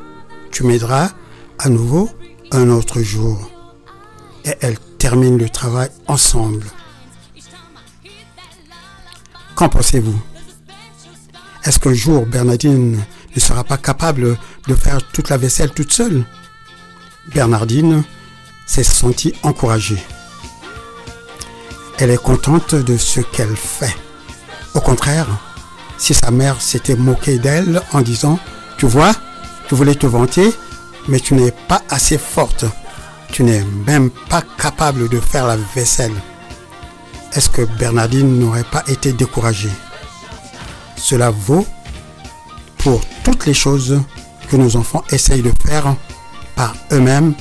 tu 0.51 0.63
m'aideras 0.63 1.11
à 1.59 1.69
nouveau 1.69 2.09
un 2.51 2.69
autre 2.69 3.01
jour. 3.01 3.49
Et 4.45 4.53
elles 4.61 4.79
terminent 4.97 5.37
le 5.37 5.49
travail 5.49 5.89
ensemble. 6.07 6.65
Qu'en 9.55 9.69
pensez-vous? 9.69 10.19
Est-ce 11.63 11.79
qu'un 11.79 11.93
jour 11.93 12.25
Bernardine 12.25 13.03
ne 13.35 13.39
sera 13.39 13.63
pas 13.63 13.77
capable 13.77 14.37
de 14.67 14.75
faire 14.75 14.99
toute 15.11 15.29
la 15.29 15.37
vaisselle 15.37 15.71
toute 15.71 15.91
seule? 15.91 16.23
Bernardine 17.33 18.03
s'est 18.65 18.83
sentie 18.83 19.33
encouragée. 19.43 20.01
Elle 21.97 22.11
est 22.11 22.21
contente 22.21 22.75
de 22.75 22.95
ce 22.95 23.19
qu'elle 23.19 23.55
fait. 23.55 23.95
Au 24.75 24.79
contraire, 24.79 25.27
si 25.97 26.13
sa 26.13 26.29
mère 26.31 26.61
s'était 26.61 26.95
moquée 26.95 27.39
d'elle 27.39 27.81
en 27.91 28.01
disant 28.01 28.39
Tu 28.77 28.85
vois, 28.85 29.13
tu 29.67 29.75
voulais 29.75 29.95
te 29.95 30.07
vanter, 30.07 30.53
mais 31.07 31.19
tu 31.19 31.33
n'es 31.33 31.51
pas 31.51 31.81
assez 31.89 32.17
forte. 32.17 32.65
Tu 33.31 33.43
n'es 33.43 33.63
même 33.85 34.09
pas 34.29 34.41
capable 34.57 35.09
de 35.09 35.19
faire 35.19 35.47
la 35.47 35.57
vaisselle. 35.75 36.13
Est-ce 37.33 37.49
que 37.49 37.63
Bernardine 37.77 38.39
n'aurait 38.39 38.63
pas 38.63 38.83
été 38.87 39.11
découragée? 39.11 39.71
Cela 40.95 41.29
vaut 41.29 41.65
pour 42.77 43.01
toutes 43.23 43.45
les 43.45 43.53
choses 43.53 44.01
que 44.49 44.55
nos 44.55 44.77
enfants 44.77 45.03
essayent 45.11 45.41
de 45.41 45.51
faire 45.65 45.95
par 46.55 46.73
eux-mêmes 46.91 47.33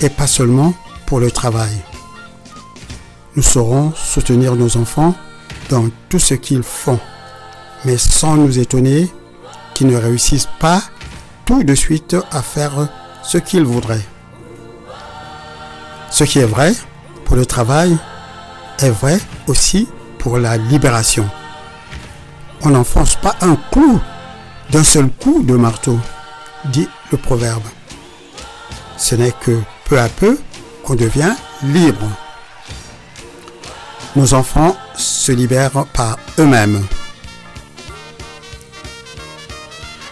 et 0.00 0.10
pas 0.10 0.26
seulement 0.26 0.74
pour 1.06 1.20
le 1.20 1.30
travail. 1.30 1.76
Nous 3.36 3.42
saurons 3.42 3.92
soutenir 3.96 4.54
nos 4.54 4.76
enfants 4.76 5.14
dans 5.70 5.88
tout 6.08 6.18
ce 6.18 6.34
qu'ils 6.34 6.62
font, 6.62 7.00
mais 7.84 7.96
sans 7.96 8.36
nous 8.36 8.58
étonner 8.58 9.10
qu'ils 9.74 9.88
ne 9.88 9.96
réussissent 9.96 10.48
pas 10.60 10.82
tout 11.44 11.62
de 11.62 11.74
suite 11.74 12.16
à 12.30 12.42
faire 12.42 12.88
ce 13.22 13.38
qu'ils 13.38 13.64
voudraient. 13.64 14.06
Ce 16.10 16.24
qui 16.24 16.38
est 16.38 16.46
vrai 16.46 16.72
pour 17.24 17.36
le 17.36 17.46
travail 17.46 17.96
est 18.78 18.90
vrai 18.90 19.18
aussi 19.46 19.88
pour 20.18 20.38
la 20.38 20.56
libération. 20.56 21.28
On 22.62 22.70
n'enfonce 22.70 23.16
pas 23.16 23.34
un 23.40 23.56
coup 23.56 24.00
d'un 24.70 24.84
seul 24.84 25.10
coup 25.10 25.42
de 25.42 25.54
marteau, 25.54 25.98
dit 26.66 26.88
le 27.10 27.18
proverbe. 27.18 27.64
Ce 28.96 29.14
n'est 29.14 29.32
que 29.32 29.60
peu 29.84 30.00
à 30.00 30.08
peu 30.08 30.38
qu'on 30.82 30.94
devient 30.94 31.34
libre. 31.62 32.08
Nos 34.16 34.34
enfants 34.34 34.76
se 34.96 35.32
libèrent 35.32 35.86
par 35.92 36.16
eux-mêmes. 36.38 36.86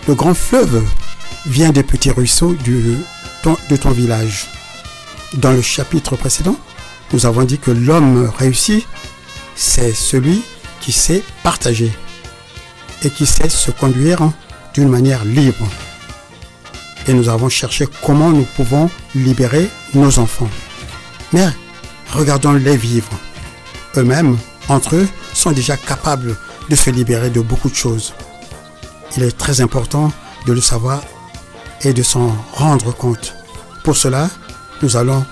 Le 0.09 0.15
grand 0.15 0.35
fleuve 0.35 0.85
vient 1.47 1.71
des 1.71 1.83
petits 1.83 2.11
ruisseaux 2.11 2.55
de 2.55 3.77
ton 3.77 3.91
village. 3.91 4.49
Dans 5.35 5.53
le 5.53 5.63
chapitre 5.63 6.17
précédent, 6.17 6.57
nous 7.13 7.27
avons 7.27 7.45
dit 7.45 7.59
que 7.59 7.71
l'homme 7.71 8.31
réussi, 8.39 8.87
c'est 9.55 9.93
celui 9.93 10.43
qui 10.81 10.93
sait 10.93 11.23
partager 11.43 11.93
et 13.03 13.11
qui 13.11 13.27
sait 13.27 13.49
se 13.49 13.71
conduire 13.71 14.31
d'une 14.75 14.89
manière 14.89 15.25
libre. 15.25 15.69
Et 17.09 17.15
nous 17.15 17.29
avons 17.29 17.49
cherché 17.49 17.87
comment 18.05 18.31
nous 18.31 18.47
pouvons 18.57 18.89
libérer 19.15 19.69
nos 19.95 20.19
enfants. 20.19 20.49
Mais 21.33 21.49
regardons-les 22.13 22.77
vivre. 22.77 23.11
Eux-mêmes, 23.97 24.39
entre 24.69 24.97
eux, 24.97 25.09
sont 25.35 25.53
déjà 25.53 25.77
capables 25.77 26.37
de 26.69 26.77
se 26.77 26.91
libérer 26.91 27.31
de 27.31 27.41
beaucoup 27.41 27.69
de 27.69 27.75
choses. 27.75 28.15
Il 29.17 29.25
est 29.25 29.37
très 29.37 29.61
important 29.61 30.13
de 30.47 30.53
le 30.53 30.61
savoir 30.61 31.03
et 31.85 31.93
de 31.93 32.03
s'en 32.03 32.35
rendre 32.53 32.95
compte. 32.95 33.35
Pour 33.85 33.97
cela, 33.97 34.31
nous 34.83 34.97
allons 34.97 35.25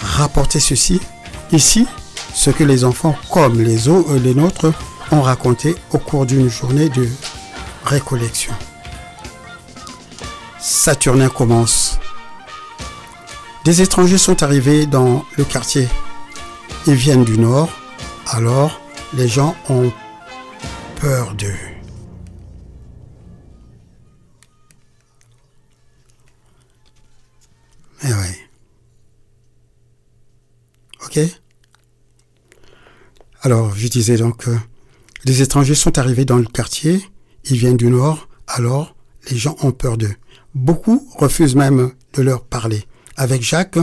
rapporter 0.00 0.60
ceci 0.60 1.00
ici, 1.52 1.86
ce 2.34 2.50
que 2.50 2.64
les 2.64 2.84
enfants 2.84 3.16
comme 3.30 3.60
les, 3.60 3.88
autres, 3.88 4.14
les 4.16 4.34
nôtres 4.34 4.72
ont 5.10 5.22
raconté 5.22 5.76
au 5.92 5.98
cours 5.98 6.26
d'une 6.26 6.48
journée 6.48 6.88
de 6.88 7.08
récollection. 7.84 8.52
Saturnin 10.58 11.28
commence. 11.28 11.98
Des 13.64 13.82
étrangers 13.82 14.18
sont 14.18 14.42
arrivés 14.42 14.86
dans 14.86 15.24
le 15.36 15.44
quartier. 15.44 15.88
Ils 16.86 16.94
viennent 16.94 17.24
du 17.24 17.38
nord, 17.38 17.68
alors 18.26 18.80
les 19.14 19.28
gens 19.28 19.54
ont 19.68 19.92
peur 21.00 21.34
d'eux. 21.34 21.71
Eh. 28.04 28.08
Ok 31.04 31.18
Alors, 33.42 33.74
je 33.74 33.88
disais 33.88 34.16
donc, 34.16 34.48
euh, 34.48 34.56
les 35.24 35.42
étrangers 35.42 35.74
sont 35.74 35.98
arrivés 35.98 36.24
dans 36.24 36.36
le 36.38 36.44
quartier, 36.46 37.04
ils 37.44 37.56
viennent 37.56 37.76
du 37.76 37.88
nord, 37.90 38.28
alors 38.46 38.94
les 39.30 39.36
gens 39.36 39.56
ont 39.62 39.72
peur 39.72 39.96
d'eux. 39.96 40.14
Beaucoup 40.54 41.08
refusent 41.16 41.54
même 41.56 41.92
de 42.14 42.22
leur 42.22 42.44
parler. 42.44 42.84
Avec 43.16 43.42
Jacques, 43.42 43.78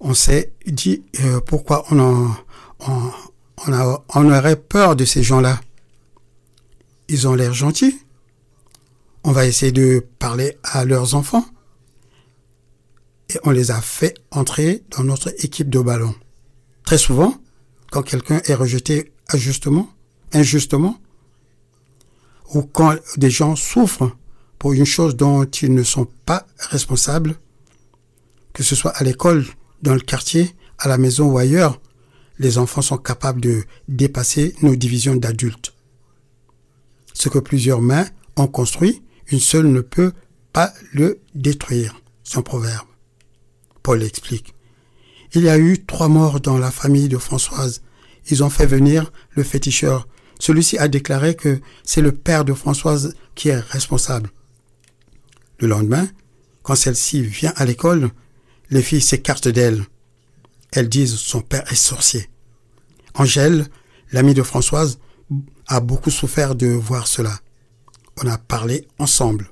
on 0.00 0.14
s'est 0.14 0.52
dit 0.66 1.02
euh, 1.20 1.40
pourquoi 1.40 1.84
on, 1.90 1.98
en- 2.00 3.12
a- 3.72 4.04
on 4.14 4.30
aurait 4.32 4.56
peur 4.56 4.96
de 4.96 5.04
ces 5.04 5.22
gens-là. 5.22 5.60
Ils 7.08 7.28
ont 7.28 7.34
l'air 7.34 7.52
gentils. 7.52 7.98
On 9.24 9.32
va 9.32 9.46
essayer 9.46 9.70
de 9.72 10.04
parler 10.18 10.56
à 10.64 10.84
leurs 10.84 11.14
enfants. 11.14 11.44
Et 13.34 13.38
on 13.44 13.50
les 13.50 13.70
a 13.70 13.80
fait 13.80 14.14
entrer 14.30 14.82
dans 14.90 15.04
notre 15.04 15.32
équipe 15.44 15.70
de 15.70 15.80
ballon. 15.80 16.14
Très 16.84 16.98
souvent, 16.98 17.34
quand 17.90 18.02
quelqu'un 18.02 18.40
est 18.44 18.54
rejeté 18.54 19.12
injustement, 19.30 19.90
injustement, 20.32 20.98
ou 22.54 22.62
quand 22.62 22.96
des 23.16 23.30
gens 23.30 23.56
souffrent 23.56 24.14
pour 24.58 24.74
une 24.74 24.84
chose 24.84 25.16
dont 25.16 25.44
ils 25.44 25.74
ne 25.74 25.82
sont 25.82 26.06
pas 26.26 26.46
responsables, 26.58 27.36
que 28.52 28.62
ce 28.62 28.74
soit 28.74 28.90
à 28.90 29.04
l'école, 29.04 29.46
dans 29.82 29.94
le 29.94 30.00
quartier, 30.00 30.54
à 30.78 30.88
la 30.88 30.98
maison 30.98 31.30
ou 31.30 31.38
ailleurs, 31.38 31.80
les 32.38 32.58
enfants 32.58 32.82
sont 32.82 32.98
capables 32.98 33.40
de 33.40 33.64
dépasser 33.88 34.54
nos 34.62 34.76
divisions 34.76 35.16
d'adultes. 35.16 35.74
Ce 37.14 37.28
que 37.28 37.38
plusieurs 37.38 37.80
mains 37.80 38.06
ont 38.36 38.46
construit, 38.46 39.02
une 39.28 39.40
seule 39.40 39.66
ne 39.66 39.80
peut 39.80 40.12
pas 40.52 40.72
le 40.92 41.20
détruire. 41.34 42.00
C'est 42.24 42.38
un 42.38 42.42
proverbe. 42.42 42.91
Paul 43.82 44.02
explique. 44.02 44.54
Il 45.34 45.42
y 45.42 45.48
a 45.48 45.58
eu 45.58 45.84
trois 45.84 46.08
morts 46.08 46.40
dans 46.40 46.58
la 46.58 46.70
famille 46.70 47.08
de 47.08 47.18
Françoise. 47.18 47.82
Ils 48.28 48.44
ont 48.44 48.50
fait 48.50 48.66
venir 48.66 49.12
le 49.30 49.42
féticheur. 49.42 50.06
Celui-ci 50.38 50.78
a 50.78 50.88
déclaré 50.88 51.34
que 51.34 51.60
c'est 51.84 52.02
le 52.02 52.12
père 52.12 52.44
de 52.44 52.52
Françoise 52.52 53.14
qui 53.34 53.48
est 53.48 53.58
responsable. 53.58 54.30
Le 55.58 55.68
lendemain, 55.68 56.08
quand 56.62 56.74
celle-ci 56.74 57.22
vient 57.22 57.52
à 57.56 57.64
l'école, 57.64 58.10
les 58.70 58.82
filles 58.82 59.00
s'écartent 59.00 59.48
d'elle. 59.48 59.84
Elles 60.72 60.88
disent 60.88 61.16
son 61.16 61.40
père 61.40 61.70
est 61.70 61.76
sorcier. 61.76 62.28
Angèle, 63.14 63.66
l'amie 64.12 64.34
de 64.34 64.42
Françoise, 64.42 64.98
a 65.66 65.80
beaucoup 65.80 66.10
souffert 66.10 66.54
de 66.54 66.66
voir 66.66 67.06
cela. 67.06 67.38
On 68.22 68.28
a 68.28 68.38
parlé 68.38 68.86
ensemble. 68.98 69.50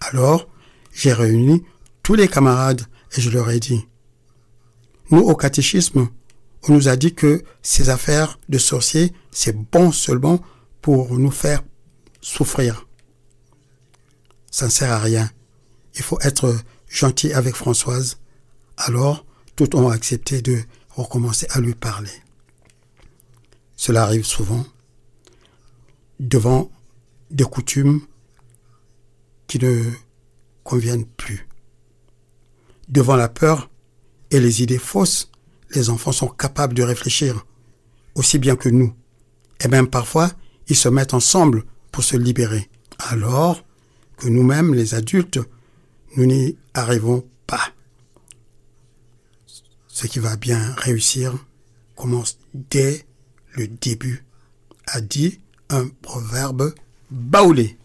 Alors, 0.00 0.48
j'ai 0.92 1.12
réuni 1.12 1.62
tous 2.02 2.14
les 2.14 2.28
camarades 2.28 2.82
et 3.16 3.20
je 3.20 3.30
leur 3.30 3.50
ai 3.50 3.60
dit, 3.60 3.86
nous 5.10 5.20
au 5.20 5.34
catéchisme, 5.34 6.08
on 6.68 6.74
nous 6.74 6.88
a 6.88 6.96
dit 6.96 7.14
que 7.14 7.42
ces 7.62 7.88
affaires 7.88 8.38
de 8.48 8.58
sorciers, 8.58 9.12
c'est 9.30 9.56
bon 9.56 9.92
seulement 9.92 10.40
pour 10.82 11.18
nous 11.18 11.30
faire 11.30 11.62
souffrir. 12.20 12.86
Ça 14.50 14.66
ne 14.66 14.70
sert 14.70 14.92
à 14.92 14.98
rien. 14.98 15.30
Il 15.94 16.02
faut 16.02 16.18
être 16.20 16.56
gentil 16.88 17.32
avec 17.32 17.54
Françoise. 17.54 18.18
Alors, 18.76 19.24
tout 19.56 19.76
ont 19.76 19.88
accepté 19.88 20.42
de 20.42 20.60
recommencer 20.90 21.46
à 21.50 21.60
lui 21.60 21.74
parler. 21.74 22.10
Cela 23.76 24.02
arrive 24.02 24.24
souvent 24.24 24.66
devant 26.18 26.70
des 27.30 27.44
coutumes 27.44 28.02
qui 29.46 29.58
ne 29.58 29.90
conviennent 30.64 31.06
plus. 31.06 31.48
Devant 32.90 33.14
la 33.14 33.28
peur 33.28 33.70
et 34.32 34.40
les 34.40 34.62
idées 34.62 34.78
fausses, 34.78 35.30
les 35.74 35.90
enfants 35.90 36.10
sont 36.10 36.26
capables 36.26 36.74
de 36.74 36.82
réfléchir 36.82 37.46
aussi 38.16 38.38
bien 38.38 38.56
que 38.56 38.68
nous. 38.68 38.92
Et 39.60 39.68
même 39.68 39.88
parfois, 39.88 40.32
ils 40.68 40.76
se 40.76 40.88
mettent 40.88 41.14
ensemble 41.14 41.64
pour 41.92 42.02
se 42.02 42.16
libérer. 42.16 42.68
Alors 42.98 43.64
que 44.16 44.28
nous-mêmes, 44.28 44.74
les 44.74 44.94
adultes, 44.94 45.38
nous 46.16 46.26
n'y 46.26 46.56
arrivons 46.74 47.24
pas. 47.46 47.70
Ce 49.86 50.08
qui 50.08 50.18
va 50.18 50.36
bien 50.36 50.74
réussir 50.76 51.34
commence 51.94 52.38
dès 52.54 53.04
le 53.52 53.68
début, 53.68 54.24
a 54.88 55.00
dit 55.00 55.40
un 55.68 55.86
proverbe 56.02 56.74
baoulé. 57.10 57.76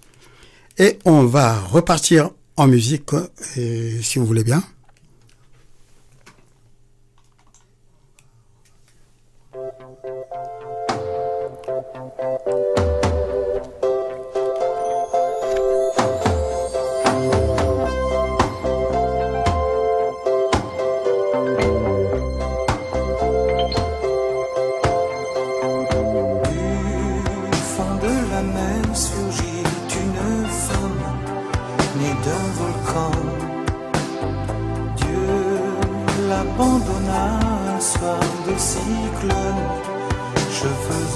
Et 0.80 0.98
on 1.06 1.26
va 1.26 1.60
repartir 1.60 2.32
en 2.58 2.68
musique, 2.68 3.14
euh, 3.14 4.02
si 4.02 4.18
vous 4.18 4.26
voulez 4.26 4.44
bien. 4.44 4.64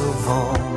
of 0.10 0.28
all. 0.28 0.69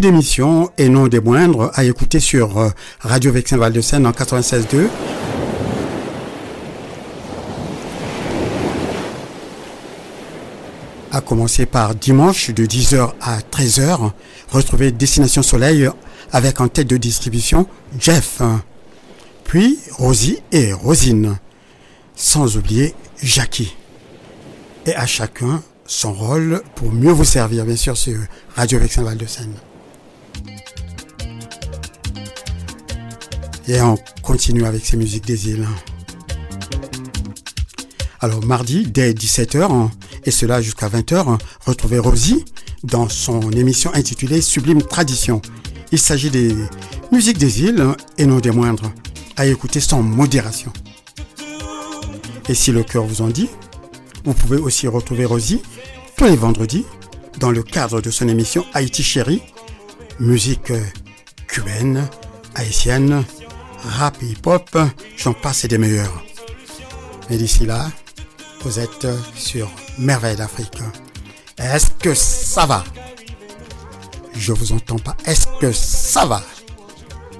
D'émissions 0.00 0.70
et 0.78 0.88
non 0.88 1.08
des 1.08 1.20
moindres 1.20 1.70
à 1.74 1.84
écouter 1.84 2.20
sur 2.20 2.58
euh, 2.58 2.70
Radio 3.00 3.32
Vexin 3.32 3.56
Val 3.56 3.72
de 3.72 3.80
Seine 3.80 4.06
en 4.06 4.12
96.2. 4.12 4.86
À 11.10 11.20
commencer 11.20 11.66
par 11.66 11.94
dimanche 11.94 12.50
de 12.50 12.64
10h 12.64 13.12
à 13.20 13.38
13h, 13.40 14.12
retrouver 14.50 14.92
Destination 14.92 15.42
Soleil 15.42 15.88
avec 16.32 16.60
en 16.60 16.68
tête 16.68 16.86
de 16.86 16.96
distribution 16.96 17.66
Jeff, 17.98 18.40
puis 19.44 19.78
Rosie 19.92 20.38
et 20.52 20.72
Rosine, 20.72 21.38
sans 22.14 22.56
oublier 22.56 22.94
Jackie. 23.22 23.76
Et 24.86 24.94
à 24.94 25.06
chacun 25.06 25.62
son 25.92 26.14
rôle 26.14 26.62
pour 26.74 26.90
mieux 26.90 27.12
vous 27.12 27.24
servir, 27.24 27.66
bien 27.66 27.76
sûr, 27.76 27.96
sur 27.98 28.18
Radio 28.56 28.78
Vexin 28.78 29.02
Val 29.02 29.18
de 29.18 29.26
Seine. 29.26 29.52
Et 33.68 33.80
on 33.82 33.96
continue 34.22 34.64
avec 34.64 34.86
ces 34.86 34.96
musiques 34.96 35.26
des 35.26 35.50
îles. 35.50 35.68
Alors 38.20 38.42
mardi, 38.44 38.86
dès 38.86 39.12
17h, 39.12 39.90
et 40.24 40.30
cela 40.30 40.62
jusqu'à 40.62 40.88
20h, 40.88 41.38
retrouvez 41.66 41.98
Rosie 41.98 42.46
dans 42.84 43.08
son 43.10 43.50
émission 43.50 43.92
intitulée 43.92 44.40
Sublime 44.40 44.82
Tradition. 44.82 45.42
Il 45.92 45.98
s'agit 45.98 46.30
des 46.30 46.56
musiques 47.12 47.38
des 47.38 47.62
îles 47.64 47.86
et 48.16 48.24
non 48.24 48.40
des 48.40 48.50
moindres. 48.50 48.90
à 49.36 49.46
écouter 49.46 49.80
sans 49.80 50.02
modération. 50.02 50.72
Et 52.48 52.54
si 52.54 52.70
le 52.70 52.82
cœur 52.82 53.04
vous 53.04 53.22
en 53.22 53.28
dit, 53.28 53.48
vous 54.24 54.34
pouvez 54.34 54.58
aussi 54.58 54.86
retrouver 54.86 55.24
Rosie 55.24 55.62
tous 56.16 56.24
les 56.24 56.36
vendredis 56.36 56.86
dans 57.38 57.50
le 57.50 57.62
cadre 57.62 58.00
de 58.00 58.10
son 58.10 58.28
émission 58.28 58.64
Haïti 58.74 59.02
Chérie, 59.02 59.42
musique 60.20 60.72
cubaine, 61.46 62.08
haïtienne, 62.54 63.24
rap 63.84 64.16
et 64.22 64.26
hip-hop, 64.26 64.78
j'en 65.16 65.32
passe 65.32 65.66
des 65.66 65.78
meilleurs. 65.78 66.22
Mais 67.28 67.36
d'ici 67.36 67.66
là, 67.66 67.90
vous 68.62 68.78
êtes 68.78 69.06
sur 69.34 69.70
Merveille 69.98 70.36
d'Afrique. 70.36 70.78
Est-ce 71.58 71.90
que 71.98 72.14
ça 72.14 72.66
va? 72.66 72.84
Je 74.34 74.52
vous 74.52 74.72
entends 74.72 74.98
pas. 74.98 75.16
Est-ce 75.26 75.46
que 75.60 75.72
ça 75.72 76.26
va? 76.26 76.42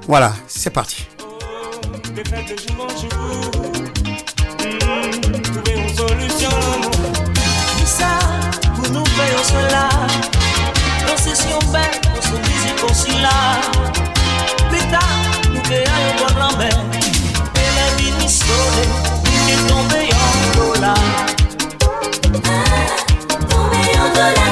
Voilà, 0.07 0.33
c'est 0.47 0.71
parti. 0.71 1.07
Faisons 9.17 9.45
cela. 9.45 9.89
Procession 11.07 11.59
belle, 11.73 12.01
pour 12.15 12.23
ce 12.23 12.37
musique 12.49 12.83
aussi 12.91 13.21
là. 13.21 13.61
Plus 14.71 14.85
tard, 14.91 15.19
nous 15.53 15.61
créons 15.61 16.09
bon 16.19 16.39
lambert. 16.39 16.81
Et 17.57 17.71
la 17.79 17.97
vie 17.97 18.13
nous 18.21 18.29
sauve, 18.29 18.87
nous 19.25 19.45
est 19.53 19.69
tombé 19.69 20.09
en 20.13 20.35
dollar. 20.57 21.05
Tombé 23.49 23.83
en 23.99 24.09
dollar. 24.15 24.52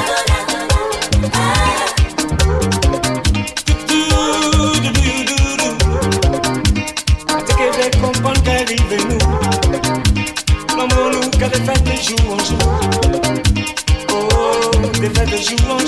Des 15.51 15.63
faits 15.63 15.80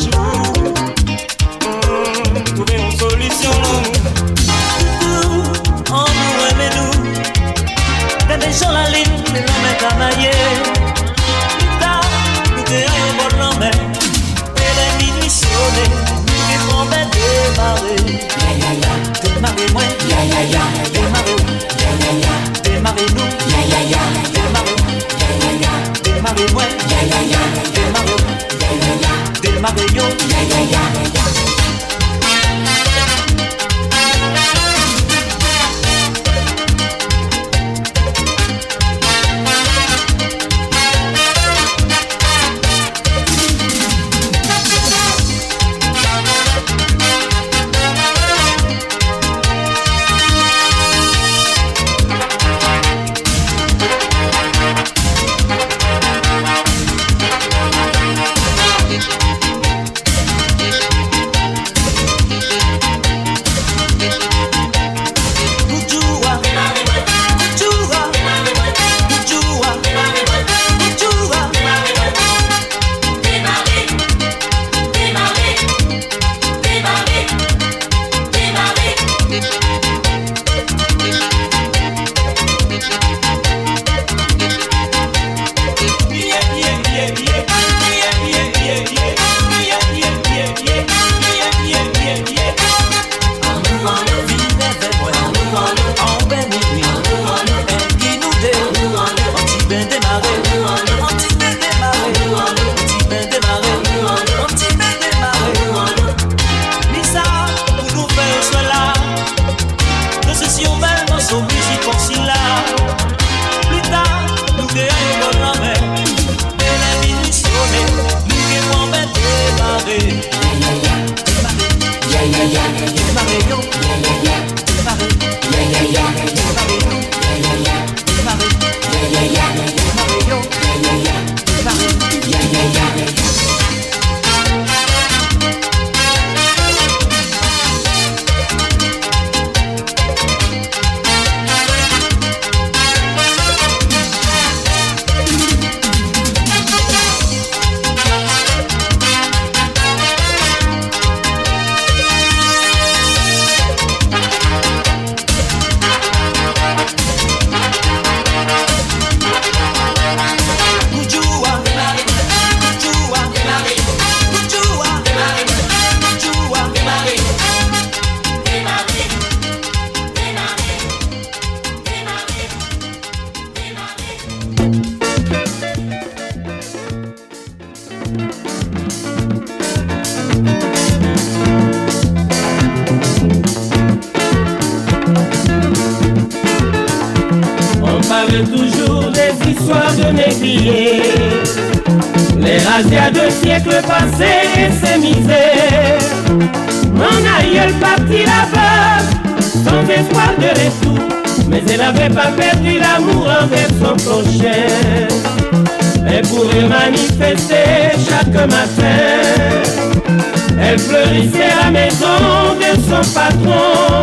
patron. 213.14 214.01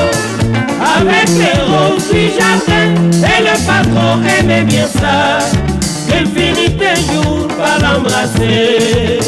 Avec 0.96 1.28
les 1.28 1.60
roses 1.62 2.10
du 2.10 2.28
jardin, 2.28 2.94
et 3.12 3.42
le 3.42 3.56
patron 3.66 4.20
aimait 4.38 4.64
bien 4.64 4.86
ça. 4.86 5.38
Qu'il 6.08 6.26
finit 6.26 6.76
un 6.84 7.12
jour 7.12 7.48
par 7.48 7.78
l'embrasser. 7.80 9.20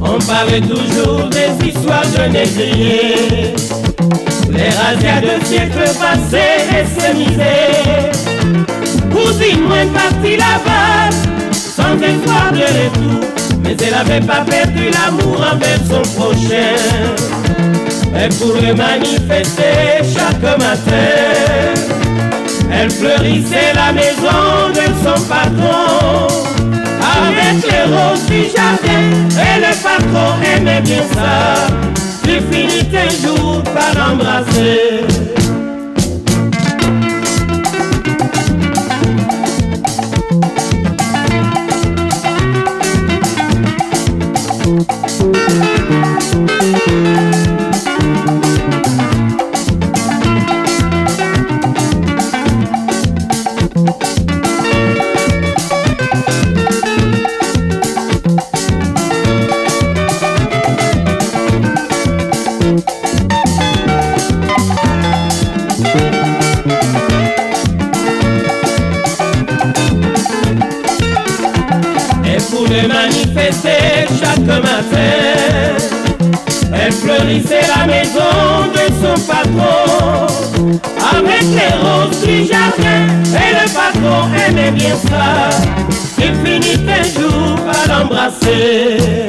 On 0.00 0.18
parlait 0.18 0.60
toujours 0.60 1.28
des 1.28 1.68
histoires 1.68 2.06
de 2.06 2.32
négriers. 2.32 3.54
Les 4.50 4.70
razzias 4.70 5.20
de 5.20 5.44
siècles 5.44 5.90
passés 5.98 6.62
et 6.70 7.00
sémisés. 7.00 8.10
Cousine, 9.10 9.62
moi, 9.66 9.78
partie 9.92 10.36
là-bas, 10.36 11.10
sans 11.52 12.00
espoir 12.00 12.52
de 12.52 12.60
retour. 12.60 13.28
Mais 13.62 13.76
elle 13.84 13.90
n'avait 13.92 14.24
pas 14.24 14.42
perdu 14.42 14.90
l'amour 14.90 15.44
envers 15.52 15.80
son 15.88 16.02
prochain. 16.18 16.76
Elle 18.14 18.32
pourrait 18.34 18.74
manifester 18.74 20.02
chaque 20.02 20.42
matin. 20.58 21.76
Elle 22.72 22.90
fleurissait 22.90 23.72
la 23.74 23.92
maison 23.92 24.70
de 24.74 24.86
son 25.02 25.20
patron 25.28 26.26
avec 27.16 27.62
les 27.70 27.84
roses 27.94 28.26
du 28.26 28.42
jardin 28.54 29.04
et 29.30 29.60
le 29.60 29.72
patron 29.82 30.34
aimait 30.56 30.82
bien 30.82 31.02
ça. 31.14 31.66
Tu 32.24 32.40
finis 32.50 32.84
tes 32.84 33.10
jours 33.26 33.62
par 33.62 33.96
C'est 77.28 77.66
la 77.66 77.86
maison 77.86 78.68
de 78.72 78.86
son 79.00 79.26
patron. 79.26 80.26
Avec 81.10 81.42
les 81.42 81.74
roses 81.82 82.24
du 82.24 82.46
jardin 82.46 83.08
Et 83.34 83.52
le 83.52 83.66
patron 83.74 84.28
aimait 84.48 84.70
bien 84.70 84.94
ça. 84.94 85.50
Il 86.18 86.34
finit 86.44 86.80
un 86.88 87.02
jour 87.02 87.56
par 87.66 87.98
l'embrasser. 87.98 89.26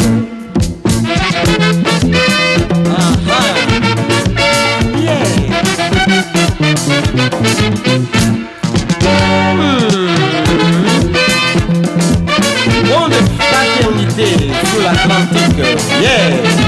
Monde 12.86 13.12
de 13.12 13.22
fraternité 13.40 14.52
sous 14.66 14.82
l'Atlantique, 14.84 15.80
yeah 16.00 16.67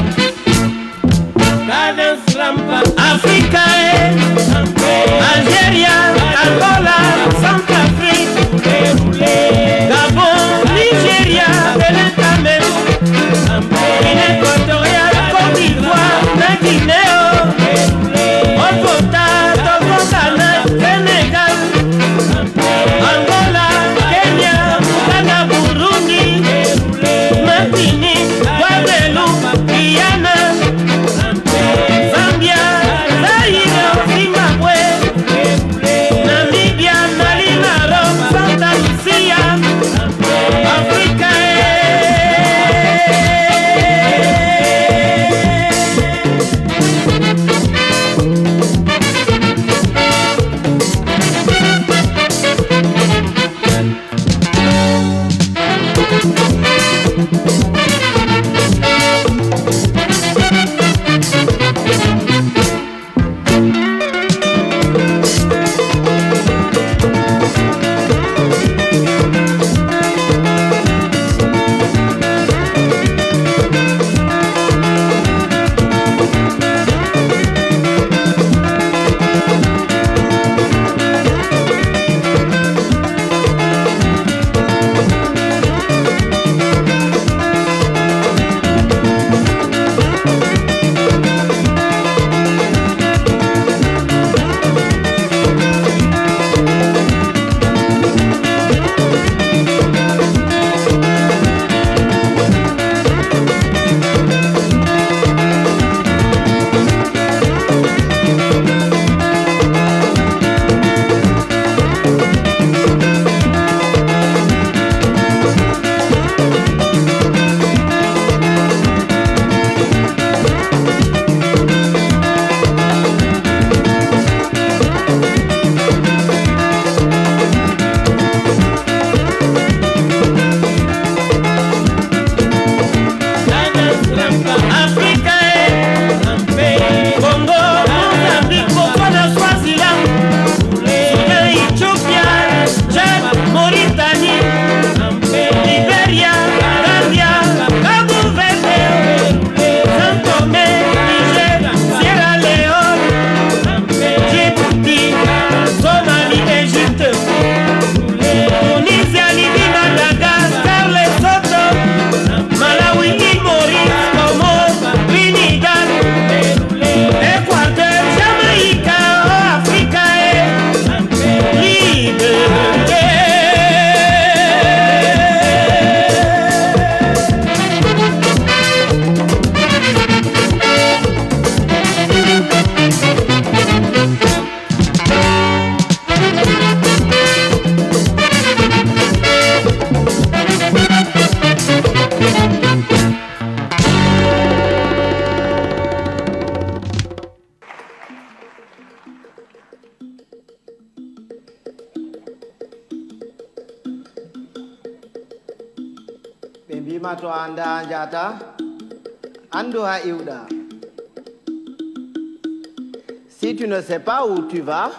pas 213.98 214.24
où 214.28 214.44
tu 214.44 214.62
vas 214.62 214.92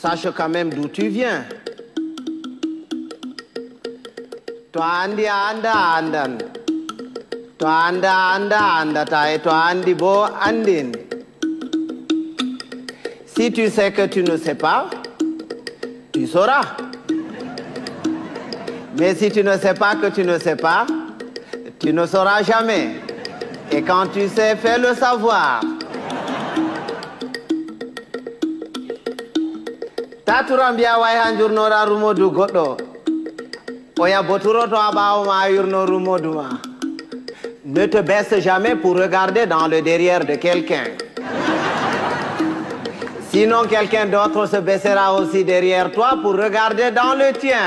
sache 0.00 0.28
quand 0.34 0.48
même 0.48 0.70
d'où 0.72 0.88
tu 0.88 1.08
viens. 1.08 1.44
To 4.72 4.80
andi 4.80 5.26
a 5.26 5.50
anda. 5.50 5.72
Andan 5.98 6.38
to 7.58 7.66
anda 7.66 8.10
a 8.10 8.36
anda 8.36 8.58
a 8.58 8.84
andata 8.84 9.34
e 9.34 9.38
to 9.38 9.50
andi 9.50 9.94
bo 9.94 10.26
andin 10.48 10.92
si 13.26 13.50
tu 13.52 13.68
sais 13.68 13.92
que 13.92 14.06
tu 14.06 14.22
ne 14.22 14.36
sais 14.36 14.54
pas 14.54 14.88
tu 16.12 16.26
sauras. 16.26 16.76
Mais 18.98 19.14
si 19.14 19.30
tu 19.30 19.42
ne 19.42 19.56
sais 19.58 19.74
pas 19.74 19.96
que 19.96 20.08
tu 20.08 20.24
ne 20.24 20.38
sais 20.38 20.56
pas 20.56 20.86
tu 21.80 21.92
ne 21.92 22.06
sauras 22.06 22.42
jamais. 22.42 23.00
Et 23.70 23.82
quand 23.82 24.06
tu 24.12 24.28
sais 24.28 24.56
fais 24.56 24.78
le 24.78 24.94
savoir 24.94 25.60
taturam 30.28 30.74
mbiya 30.74 30.98
way 31.00 31.16
ha 31.16 31.32
jurnoɗa 31.38 31.80
rumodu 31.88 32.26
goɗɗo 32.36 32.66
oya 34.02 34.22
boturoto 34.22 34.76
a 34.76 34.90
ɓawo 34.96 35.24
ma 35.24 35.34
a 35.44 35.48
yurno 35.50 35.86
rumodu 35.86 36.32
ma. 36.34 36.46
Ne 37.64 37.86
te 37.88 38.00
baisse 38.02 38.40
jamais 38.40 38.76
pour 38.76 38.94
regarder 38.96 39.46
dans 39.46 39.66
le 39.66 39.80
derrière 39.80 40.24
de 40.26 40.34
quelqu'un. 40.36 40.84
Sinon 43.30 43.62
quelqu'un 43.68 44.06
d'autre 44.06 44.46
se 44.46 44.56
baissera 44.58 45.14
aussi 45.14 45.44
derrière 45.44 45.90
toi 45.92 46.18
pour 46.22 46.34
regarder 46.36 46.90
dans 46.90 47.14
le 47.14 47.32
tien. 47.32 47.66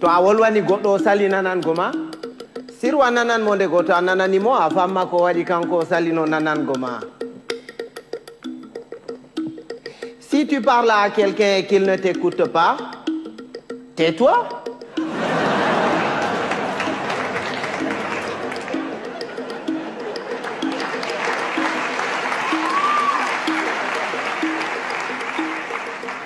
To 0.00 0.06
a 0.06 0.20
wolwani 0.20 0.60
goɗɗo 0.60 0.88
o 0.94 0.98
sali 0.98 1.26
nanango 1.28 1.74
ma 1.74 1.90
sirwa 2.82 3.10
nananmo 3.10 3.54
nde 3.54 3.66
go 3.70 3.82
to 3.82 3.94
a 3.94 4.00
nananimo 4.02 4.52
a 4.54 4.68
famma 4.68 5.06
ko 5.06 5.22
waɗi 5.24 5.44
kanko 5.44 5.76
o 5.76 5.84
salino 5.84 6.26
nanango 6.26 6.74
ma 6.76 6.98
Si 10.42 10.48
tu 10.48 10.60
parles 10.60 10.90
à 10.90 11.08
quelqu'un 11.10 11.58
et 11.58 11.66
qu'il 11.66 11.84
ne 11.84 11.94
t'écoute 11.94 12.44
pas, 12.48 12.76
tais-toi. 13.94 14.48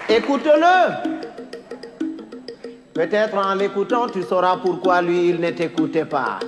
Écoute-le. 0.08 1.12
Peut-être 2.94 3.36
en 3.36 3.54
l'écoutant, 3.54 4.08
tu 4.08 4.22
sauras 4.22 4.56
pourquoi 4.56 5.02
lui, 5.02 5.28
il 5.28 5.40
ne 5.40 5.50
t'écoutait 5.50 6.06
pas. 6.06 6.38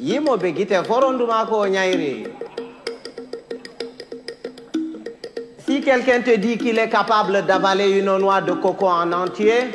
Yimoɓe 0.00 0.52
guite 0.56 0.78
foronduma 0.88 1.46
ko 1.48 1.56
o 1.64 1.66
ñayri 1.66 2.26
si 5.66 5.80
quelqu'un 5.80 6.20
te 6.22 6.36
dit 6.36 6.58
qu'il 6.58 6.78
est 6.78 6.88
capable 6.88 7.44
d'avaler 7.46 7.90
une 7.98 8.16
noix 8.18 8.40
de 8.40 8.52
coco 8.52 8.86
en 8.88 9.12
entier 9.12 9.68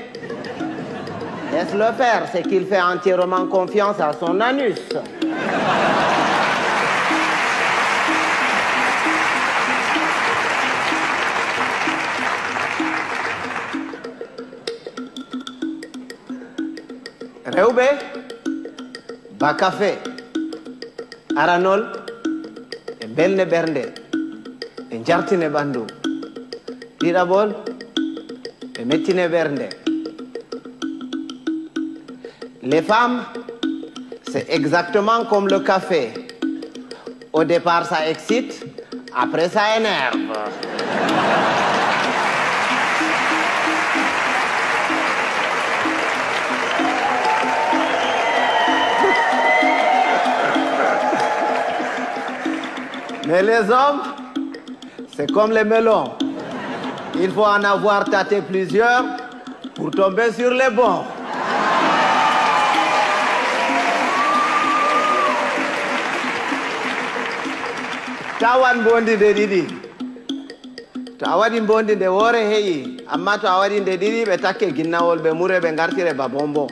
laisse-le 1.56 1.92
faire. 1.94 2.24
C'est 2.32 2.44
qu'il 2.44 2.66
fait 2.66 2.82
entièrement 2.82 3.46
confiance 3.48 4.00
à 4.00 4.12
son 4.14 4.40
anus. 4.42 4.76
Rewɓe 17.56 17.88
ba 19.40 19.54
café 19.54 19.94
aranol 21.36 21.82
e 23.04 23.06
belne 23.08 23.46
ɓernde 23.46 23.84
e 24.94 24.96
jartine 25.08 25.48
ɓandu 25.56 25.84
ɗiɗaɓol 27.00 27.50
ɓe 28.74 28.82
mettine 28.86 29.28
les 32.64 32.82
femmes 32.82 33.22
c'est 34.32 34.48
exactement 34.50 35.24
comme 35.30 35.48
le 35.48 35.60
café. 35.60 36.12
Au 37.32 37.44
départ 37.44 37.86
ça 37.86 38.10
excite 38.10 38.66
après 39.16 39.50
ça 39.50 39.78
énerve 39.78 40.18
Mais 53.28 53.42
les 53.42 53.70
hommes, 53.72 54.02
c'est 55.16 55.32
comme 55.32 55.52
les 55.52 55.64
melons. 55.64 56.12
Il 57.20 57.32
faut 57.32 57.44
en 57.46 57.64
avoir 57.64 58.06
tâté 58.06 58.42
plusieurs 58.42 59.04
pour 59.74 59.90
tomber 59.92 60.32
sur 60.32 60.52
les 60.52 60.70
bons. 60.70 61.04
tawan 68.40 68.84
bondi 68.84 69.16
nde 69.16 69.30
ɗiɗi 69.38 69.62
to 71.20 71.62
bondi 71.68 71.96
nde 71.96 72.08
woore 72.08 72.36
heƴi 72.52 72.98
amma 73.14 73.38
to 73.38 73.48
a 73.48 73.60
waɗi 73.60 73.80
nde 73.82 73.94
ɗiɗi 74.02 74.26
ɓe 74.30 74.38
takke 74.44 74.76
ginnawol 74.76 75.20
mure 75.34 75.60
ɓe 75.64 75.72
gartire 75.76 76.14
ba 76.14 76.28
bonbon 76.28 76.68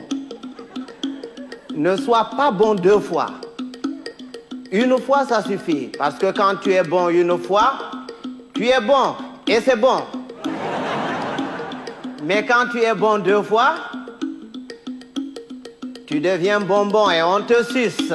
ne 1.74 1.96
sois 1.96 2.28
pas 2.36 2.50
bon 2.50 2.74
deux 2.74 3.00
fois 3.00 3.26
Une 4.74 4.98
fois, 4.98 5.24
ça 5.24 5.40
suffit. 5.40 5.92
Parce 5.96 6.16
que 6.16 6.32
quand 6.32 6.56
tu 6.60 6.72
es 6.72 6.82
bon 6.82 7.08
une 7.08 7.38
fois, 7.38 7.74
tu 8.52 8.66
es 8.66 8.80
bon. 8.80 9.14
Et 9.46 9.60
c'est 9.60 9.76
bon. 9.76 10.02
Mais 12.24 12.44
quand 12.44 12.66
tu 12.72 12.82
es 12.82 12.92
bon 12.92 13.18
deux 13.18 13.42
fois, 13.42 13.74
tu 16.08 16.18
deviens 16.18 16.58
bonbon 16.58 17.08
et 17.08 17.22
on 17.22 17.42
te 17.42 17.62
suce. 17.62 18.12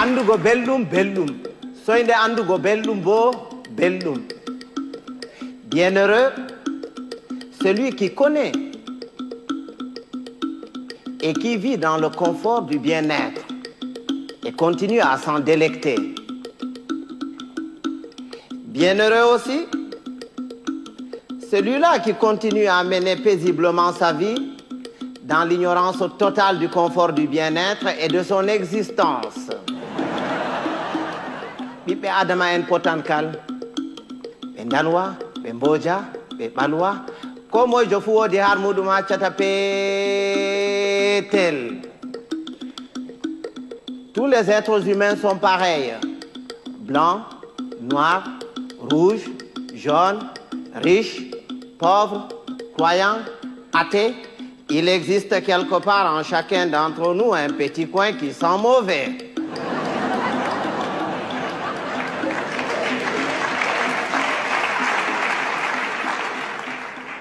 andugo 0.00 0.36
belɗum 0.38 0.84
belɗum 0.84 1.30
soyde 1.84 2.12
andugo 2.24 2.56
belɗum 2.56 3.00
bo 3.00 3.32
belɗum 3.72 4.20
bienheureux 5.64 6.30
celui 7.60 7.90
qui 7.96 8.14
connaît 8.14 8.52
et 11.20 11.32
qui 11.32 11.56
vit 11.56 11.78
dans 11.78 11.96
le 11.96 12.08
confort 12.08 12.62
du 12.62 12.78
bien-être 12.78 13.42
et 14.44 14.52
continue 14.52 15.00
à 15.00 15.16
s'en 15.18 15.40
délecter. 15.40 15.96
Bienheureux 18.66 19.34
aussi, 19.34 19.66
celui-là 21.50 21.98
qui 22.00 22.14
continue 22.14 22.66
à 22.66 22.84
mener 22.84 23.16
paisiblement 23.16 23.92
sa 23.92 24.12
vie 24.12 24.52
dans 25.24 25.44
l'ignorance 25.44 26.02
totale 26.18 26.58
du 26.58 26.68
confort 26.68 27.12
du 27.12 27.26
bien-être 27.26 27.86
et 28.00 28.08
de 28.08 28.22
son 28.22 28.46
existence. 28.48 29.50
Tous 44.14 44.26
les 44.26 44.50
êtres 44.50 44.88
humains 44.88 45.16
sont 45.16 45.36
pareils. 45.36 45.94
Blancs 46.80 47.22
noirs 47.80 48.24
rouges 48.90 49.30
jaunes 49.74 50.20
riches 50.74 51.22
pauvres 51.78 52.28
croyants 52.76 53.18
athées 53.72 54.14
il 54.70 54.88
existe 54.88 55.42
quelque 55.44 55.80
part 55.80 56.14
en 56.14 56.22
chacun 56.22 56.66
d'entre 56.66 57.14
nous 57.14 57.32
un 57.32 57.48
petit 57.48 57.88
coin 57.88 58.12
qui 58.12 58.32
sent 58.32 58.58
mauvais. 58.60 59.16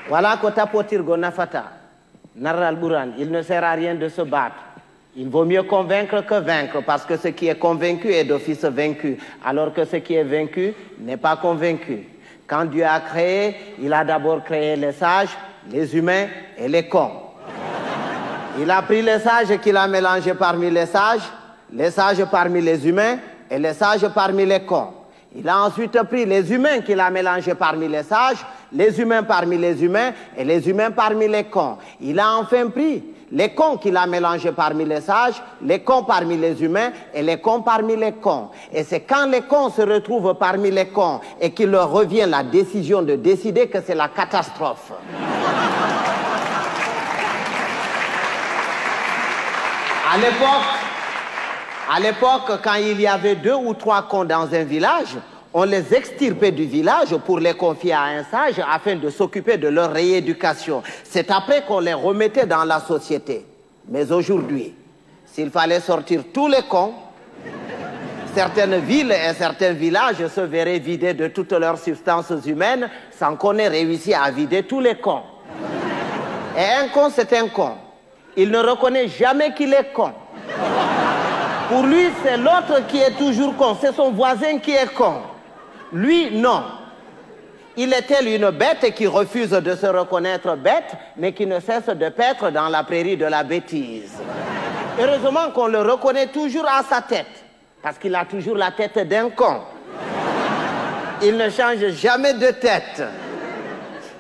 Voilà 0.09 0.37
ko 0.37 0.51
tapotirgo 0.51 1.17
nafata. 1.17 1.86
Il 2.39 3.31
ne 3.31 3.41
sert 3.41 3.63
à 3.63 3.71
rien 3.71 3.95
de 3.95 4.09
se 4.09 4.21
battre. 4.21 4.55
Il 5.15 5.29
vaut 5.29 5.45
mieux 5.45 5.63
convaincre 5.63 6.21
que 6.21 6.35
vaincre, 6.35 6.83
parce 6.85 7.03
que 7.03 7.17
ce 7.17 7.29
qui 7.29 7.47
est 7.47 7.57
convaincu 7.57 8.13
est 8.13 8.25
d'office 8.25 8.63
vaincu, 8.65 9.17
alors 9.43 9.73
que 9.73 9.83
ce 9.83 9.95
qui 9.95 10.13
est 10.13 10.23
vaincu 10.23 10.73
n'est 10.99 11.17
pas 11.17 11.37
convaincu. 11.37 12.03
Quand 12.45 12.65
Dieu 12.65 12.85
a 12.85 12.99
créé, 12.99 13.55
il 13.81 13.91
a 13.91 14.05
d'abord 14.05 14.43
créé 14.43 14.75
les 14.75 14.91
sages, 14.91 15.35
les 15.71 15.97
humains 15.97 16.27
et 16.57 16.67
les 16.67 16.87
cons. 16.87 17.11
Il 18.59 18.69
a 18.69 18.81
pris 18.83 19.01
les 19.01 19.19
sages 19.19 19.59
qu'il 19.59 19.75
a 19.75 19.87
mélangés 19.87 20.35
parmi 20.35 20.69
les 20.69 20.85
sages, 20.85 21.27
les 21.73 21.91
sages 21.91 22.23
parmi 22.25 22.61
les 22.61 22.87
humains 22.87 23.17
et 23.49 23.57
les 23.57 23.73
sages 23.73 24.07
parmi 24.13 24.45
les 24.45 24.61
cons. 24.61 24.93
Il 25.35 25.47
a 25.47 25.65
ensuite 25.65 26.01
pris 26.03 26.25
les 26.25 26.51
humains 26.51 26.81
qu'il 26.81 26.99
a 26.99 27.09
mélangés 27.09 27.53
parmi 27.53 27.87
les 27.87 28.03
sages, 28.03 28.45
les 28.71 28.99
humains 28.99 29.23
parmi 29.23 29.57
les 29.57 29.83
humains 29.83 30.11
et 30.35 30.43
les 30.43 30.67
humains 30.67 30.91
parmi 30.91 31.27
les 31.27 31.43
cons. 31.43 31.77
Il 32.01 32.19
a 32.19 32.37
enfin 32.37 32.67
pris 32.69 33.03
les 33.31 33.53
cons 33.53 33.77
qu'il 33.77 33.97
a 33.97 34.07
mélangés 34.07 34.51
parmi 34.53 34.85
les 34.85 35.01
sages, 35.01 35.41
les 35.61 35.79
cons 35.79 36.03
parmi 36.03 36.37
les 36.37 36.63
humains 36.63 36.91
et 37.13 37.21
les 37.21 37.39
cons 37.39 37.61
parmi 37.61 37.95
les 37.95 38.13
cons. 38.13 38.49
Et 38.71 38.83
c'est 38.83 39.01
quand 39.01 39.25
les 39.27 39.41
cons 39.41 39.69
se 39.69 39.81
retrouvent 39.81 40.35
parmi 40.35 40.71
les 40.71 40.87
cons 40.87 41.19
et 41.41 41.51
qu'il 41.51 41.69
leur 41.69 41.91
revient 41.91 42.25
la 42.27 42.43
décision 42.43 43.01
de 43.01 43.15
décider 43.15 43.67
que 43.67 43.79
c'est 43.85 43.95
la 43.95 44.07
catastrophe. 44.07 44.93
À 50.09 50.17
l'époque, 50.17 50.96
à 51.89 51.99
l'époque, 51.99 52.59
quand 52.63 52.75
il 52.75 52.99
y 52.99 53.07
avait 53.07 53.35
deux 53.35 53.55
ou 53.55 53.73
trois 53.73 54.03
cons 54.03 54.25
dans 54.25 54.53
un 54.53 54.63
village, 54.63 55.15
on 55.53 55.63
les 55.63 55.93
extirpait 55.93 56.51
du 56.51 56.65
village 56.65 57.15
pour 57.25 57.39
les 57.39 57.53
confier 57.53 57.93
à 57.93 58.03
un 58.03 58.23
sage 58.23 58.61
afin 58.69 58.95
de 58.95 59.09
s'occuper 59.09 59.57
de 59.57 59.69
leur 59.69 59.91
rééducation. 59.91 60.83
C'est 61.03 61.31
après 61.31 61.63
qu'on 61.65 61.79
les 61.79 61.93
remettait 61.93 62.45
dans 62.45 62.65
la 62.65 62.79
société. 62.79 63.45
Mais 63.87 64.11
aujourd'hui, 64.11 64.73
s'il 65.25 65.49
fallait 65.49 65.79
sortir 65.79 66.23
tous 66.33 66.47
les 66.47 66.63
cons, 66.69 66.93
certaines 68.35 68.79
villes 68.79 69.11
et 69.13 69.33
certains 69.33 69.71
villages 69.71 70.27
se 70.27 70.41
verraient 70.41 70.79
vidés 70.79 71.13
de 71.13 71.27
toutes 71.27 71.53
leurs 71.53 71.79
substances 71.79 72.33
humaines 72.45 72.89
sans 73.17 73.35
qu'on 73.35 73.57
ait 73.57 73.69
réussi 73.69 74.13
à 74.13 74.29
vider 74.29 74.63
tous 74.63 74.81
les 74.81 74.95
cons. 74.95 75.23
Et 76.57 76.83
un 76.83 76.89
con, 76.89 77.09
c'est 77.15 77.31
un 77.33 77.47
con. 77.47 77.71
Il 78.35 78.51
ne 78.51 78.59
reconnaît 78.59 79.07
jamais 79.07 79.53
qu'il 79.53 79.73
est 79.73 79.93
con. 79.93 80.11
Pour 81.69 81.83
lui, 81.83 82.07
c'est 82.23 82.37
l'autre 82.37 82.87
qui 82.87 82.97
est 82.97 83.17
toujours 83.17 83.55
con. 83.57 83.77
C'est 83.79 83.93
son 83.93 84.11
voisin 84.11 84.59
qui 84.59 84.71
est 84.71 84.93
con. 84.93 85.21
Lui, 85.91 86.31
non. 86.31 86.63
Il 87.75 87.93
est 87.93 88.03
tel 88.03 88.27
une 88.27 88.49
bête 88.51 88.93
qui 88.95 89.05
refuse 89.05 89.51
de 89.51 89.75
se 89.75 89.85
reconnaître 89.85 90.55
bête, 90.55 90.95
mais 91.17 91.33
qui 91.33 91.45
ne 91.45 91.59
cesse 91.59 91.87
de 91.87 92.09
paître 92.09 92.49
dans 92.49 92.69
la 92.69 92.83
prairie 92.83 93.17
de 93.17 93.25
la 93.25 93.43
bêtise. 93.43 94.17
Heureusement 94.99 95.51
qu'on 95.53 95.67
le 95.67 95.81
reconnaît 95.81 96.27
toujours 96.27 96.65
à 96.67 96.83
sa 96.83 97.01
tête, 97.01 97.45
parce 97.83 97.97
qu'il 97.99 98.15
a 98.15 98.25
toujours 98.25 98.55
la 98.55 98.71
tête 98.71 99.07
d'un 99.07 99.29
con. 99.29 99.61
Il 101.21 101.37
ne 101.37 101.49
change 101.49 101.87
jamais 101.89 102.33
de 102.33 102.47
tête. 102.47 103.03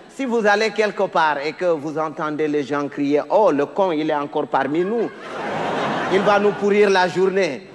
Si 0.09 0.25
vous 0.25 0.45
allez 0.45 0.71
quelque 0.71 1.03
part 1.03 1.37
et 1.39 1.53
que 1.53 1.65
vous 1.65 1.97
entendez 1.97 2.47
les 2.47 2.63
gens 2.63 2.87
crier 2.87 3.21
Oh, 3.29 3.51
le 3.51 3.67
con, 3.67 3.91
il 3.91 4.09
est 4.09 4.15
encore 4.15 4.47
parmi 4.47 4.81
nous, 4.81 5.09
il 6.13 6.21
va 6.21 6.39
nous 6.39 6.51
pourrir 6.51 6.89
la 6.89 7.07
journée. 7.07 7.67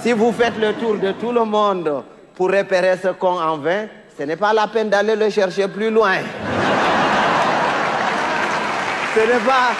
Si 0.00 0.12
vous 0.12 0.32
faites 0.32 0.58
le 0.58 0.72
tour 0.74 0.96
de 0.96 1.12
tout 1.12 1.32
le 1.32 1.44
monde 1.44 2.04
pour 2.34 2.50
repérer 2.50 2.96
ce 3.02 3.08
con 3.08 3.40
en 3.40 3.58
vain, 3.58 3.86
ce 4.18 4.24
n'est 4.24 4.36
pas 4.36 4.52
la 4.52 4.66
peine 4.66 4.88
d'aller 4.88 5.16
le 5.16 5.30
chercher 5.30 5.68
plus 5.68 5.90
loin. 5.90 6.16
Ce 9.14 9.20
n'est 9.20 9.44
pas. 9.44 9.72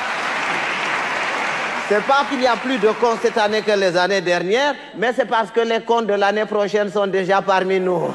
Pas 1.88 2.24
qu'il 2.28 2.42
y 2.42 2.46
a 2.46 2.56
plus 2.56 2.78
de 2.78 2.88
cons 3.00 3.16
cette 3.22 3.38
année 3.38 3.62
que 3.62 3.70
les 3.70 3.96
années 3.96 4.20
dernières, 4.20 4.74
mais 4.98 5.12
c'est 5.14 5.24
parce 5.24 5.52
que 5.52 5.60
les 5.60 5.80
cons 5.80 6.02
de 6.02 6.14
l'année 6.14 6.44
prochaine 6.44 6.90
sont 6.90 7.06
déjà 7.06 7.40
parmi 7.40 7.78
nous. 7.78 8.10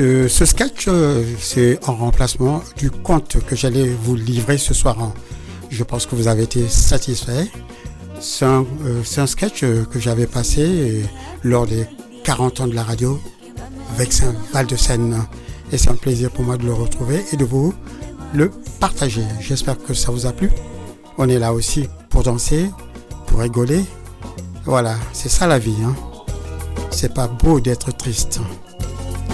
Ce, 0.00 0.46
sketch, 0.46 0.86
euh, 0.88 1.22
c'est 1.38 1.78
en 1.86 1.94
remplacement 1.94 2.62
du 2.78 2.90
conte 2.90 3.36
que 3.46 3.54
j'allais 3.54 3.86
vous 3.86 4.14
livrer 4.14 4.56
ce 4.56 4.72
soir. 4.72 4.96
hein. 4.98 5.12
Je 5.68 5.84
pense 5.84 6.06
que 6.06 6.14
vous 6.14 6.26
avez 6.26 6.44
été 6.44 6.68
satisfait. 6.68 7.50
C'est 8.18 8.46
un, 8.46 8.64
euh, 8.86 9.02
c'est 9.04 9.20
un 9.20 9.26
sketch 9.26 9.62
euh, 9.62 9.84
que 9.84 9.98
j'avais 9.98 10.26
passé 10.26 11.04
lors 11.44 11.66
des 11.66 11.86
40 12.24 12.60
ans 12.60 12.66
de 12.66 12.74
la 12.74 12.82
radio 12.82 13.20
avec 13.94 14.12
Saint 14.12 14.34
Val 14.54 14.66
de 14.66 14.76
Seine. 14.76 15.22
Et 15.70 15.76
c'est 15.76 15.90
un 15.90 15.96
plaisir 15.96 16.30
pour 16.30 16.44
moi 16.44 16.56
de 16.56 16.64
le 16.64 16.72
retrouver 16.72 17.22
et 17.32 17.36
de 17.36 17.44
vous 17.44 17.74
le 18.32 18.50
partager. 18.80 19.24
J'espère 19.40 19.76
que 19.76 19.92
ça 19.92 20.10
vous 20.10 20.24
a 20.24 20.32
plu. 20.32 20.50
On 21.18 21.28
est 21.28 21.38
là 21.38 21.52
aussi 21.52 21.88
pour 22.08 22.22
danser, 22.22 22.70
pour 23.26 23.40
rigoler. 23.40 23.84
Voilà, 24.64 24.96
c'est 25.12 25.28
ça 25.28 25.46
la 25.46 25.58
vie. 25.58 25.76
Hein. 25.84 25.94
C'est 26.90 27.12
pas 27.12 27.28
beau 27.28 27.60
d'être 27.60 27.94
triste. 27.94 28.40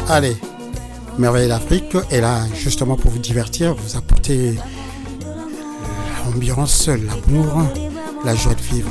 Allez, 0.08 0.36
Merveille 1.18 1.48
d'Afrique 1.48 1.96
est 2.10 2.20
là 2.20 2.44
justement 2.54 2.96
pour 2.96 3.10
vous 3.10 3.18
divertir, 3.18 3.74
vous 3.74 3.96
apporter 3.96 4.54
l'ambiance, 6.24 6.88
l'amour, 6.88 7.62
la 8.24 8.34
joie 8.34 8.54
de 8.54 8.60
vivre. 8.60 8.90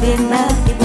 giving 0.00 0.32
up. 0.32 0.75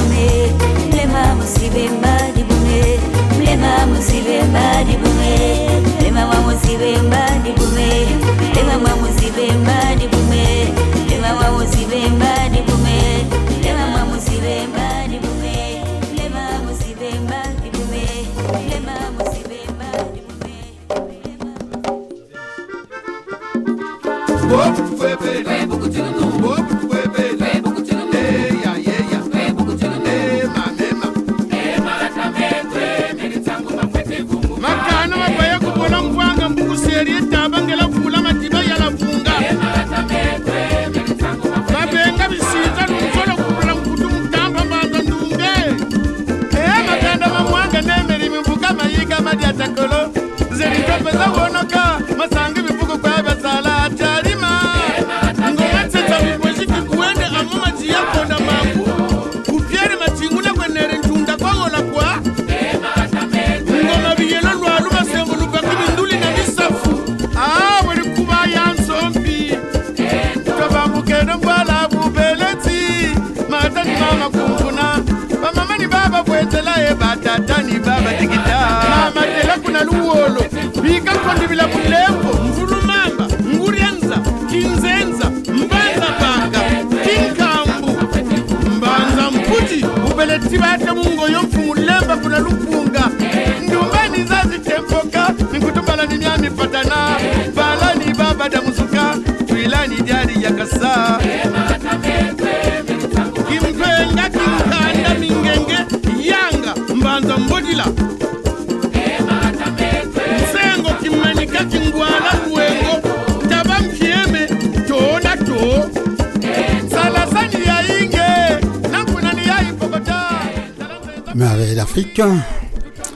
Merveille 121.35 121.75
d'Afrique, 121.75 122.21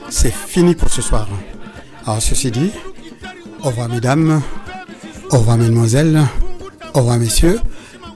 c'est 0.08 0.32
fini 0.32 0.74
pour 0.74 0.88
ce 0.88 1.02
soir. 1.02 1.28
Alors 2.06 2.22
ceci 2.22 2.50
dit, 2.50 2.70
au 3.62 3.66
revoir 3.66 3.88
mesdames, 3.88 4.40
au 5.30 5.38
revoir 5.38 5.58
mesdemoiselles, 5.58 6.22
au 6.94 7.00
revoir 7.00 7.18
messieurs, 7.18 7.60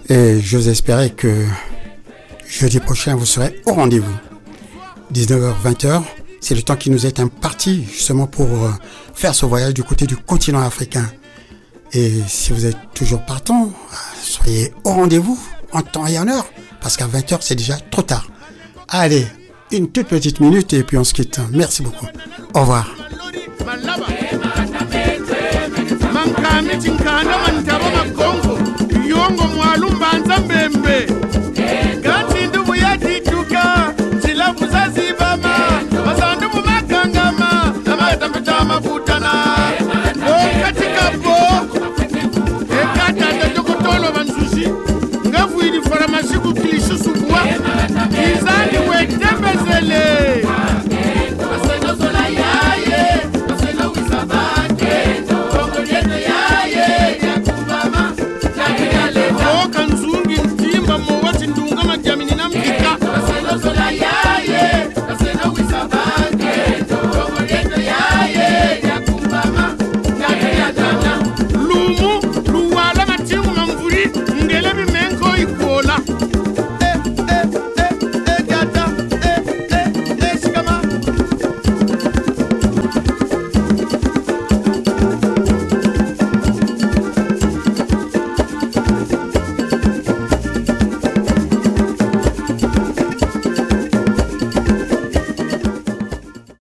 et 0.09 0.41
j'ose 0.41 0.69
espérer 0.69 1.11
que 1.11 1.45
jeudi 2.47 2.81
prochain 2.81 3.15
vous 3.15 3.27
serez 3.27 3.61
au 3.67 3.75
rendez-vous. 3.75 4.15
19h-20h, 5.13 6.03
c'est 6.41 6.55
le 6.55 6.63
temps 6.63 6.77
qui 6.77 6.91
nous 6.91 7.05
est 7.05 7.21
imparti 7.21 7.85
justement 7.85 8.27
pour 8.27 8.47
euh, 8.47 8.71
faire 9.15 9.35
ce 9.35 9.45
voyage 9.45 9.75
du 9.75 9.83
côté 9.83 10.07
du 10.07 10.17
continent 10.17 10.63
africain. 10.63 11.11
Et 11.93 12.13
si 12.27 12.53
vous 12.53 12.65
êtes 12.65 12.79
toujours 12.95 13.25
partant, 13.27 13.71
soyez 14.23 14.73
au 14.85 14.93
rendez-vous 14.93 15.39
en 15.73 15.83
temps 15.83 16.07
et 16.07 16.19
en 16.19 16.27
heure, 16.29 16.47
parce 16.81 16.97
qu'à 16.97 17.07
20h 17.07 17.39
c'est 17.41 17.57
déjà 17.57 17.77
trop 17.77 18.03
tard. 18.03 18.29
Allez, 18.89 19.27
une 19.73 19.91
toute 19.91 20.09
petite 20.09 20.41
minute 20.41 20.73
et 20.73 20.83
puis 20.83 20.97
on 20.99 21.05
se 21.05 21.15
quitte. 21.15 21.41
Merci 21.53 21.83
beaucoup. 21.83 22.07
Au 22.55 22.61
revoir. 22.61 22.95
Mas. 49.57 50.40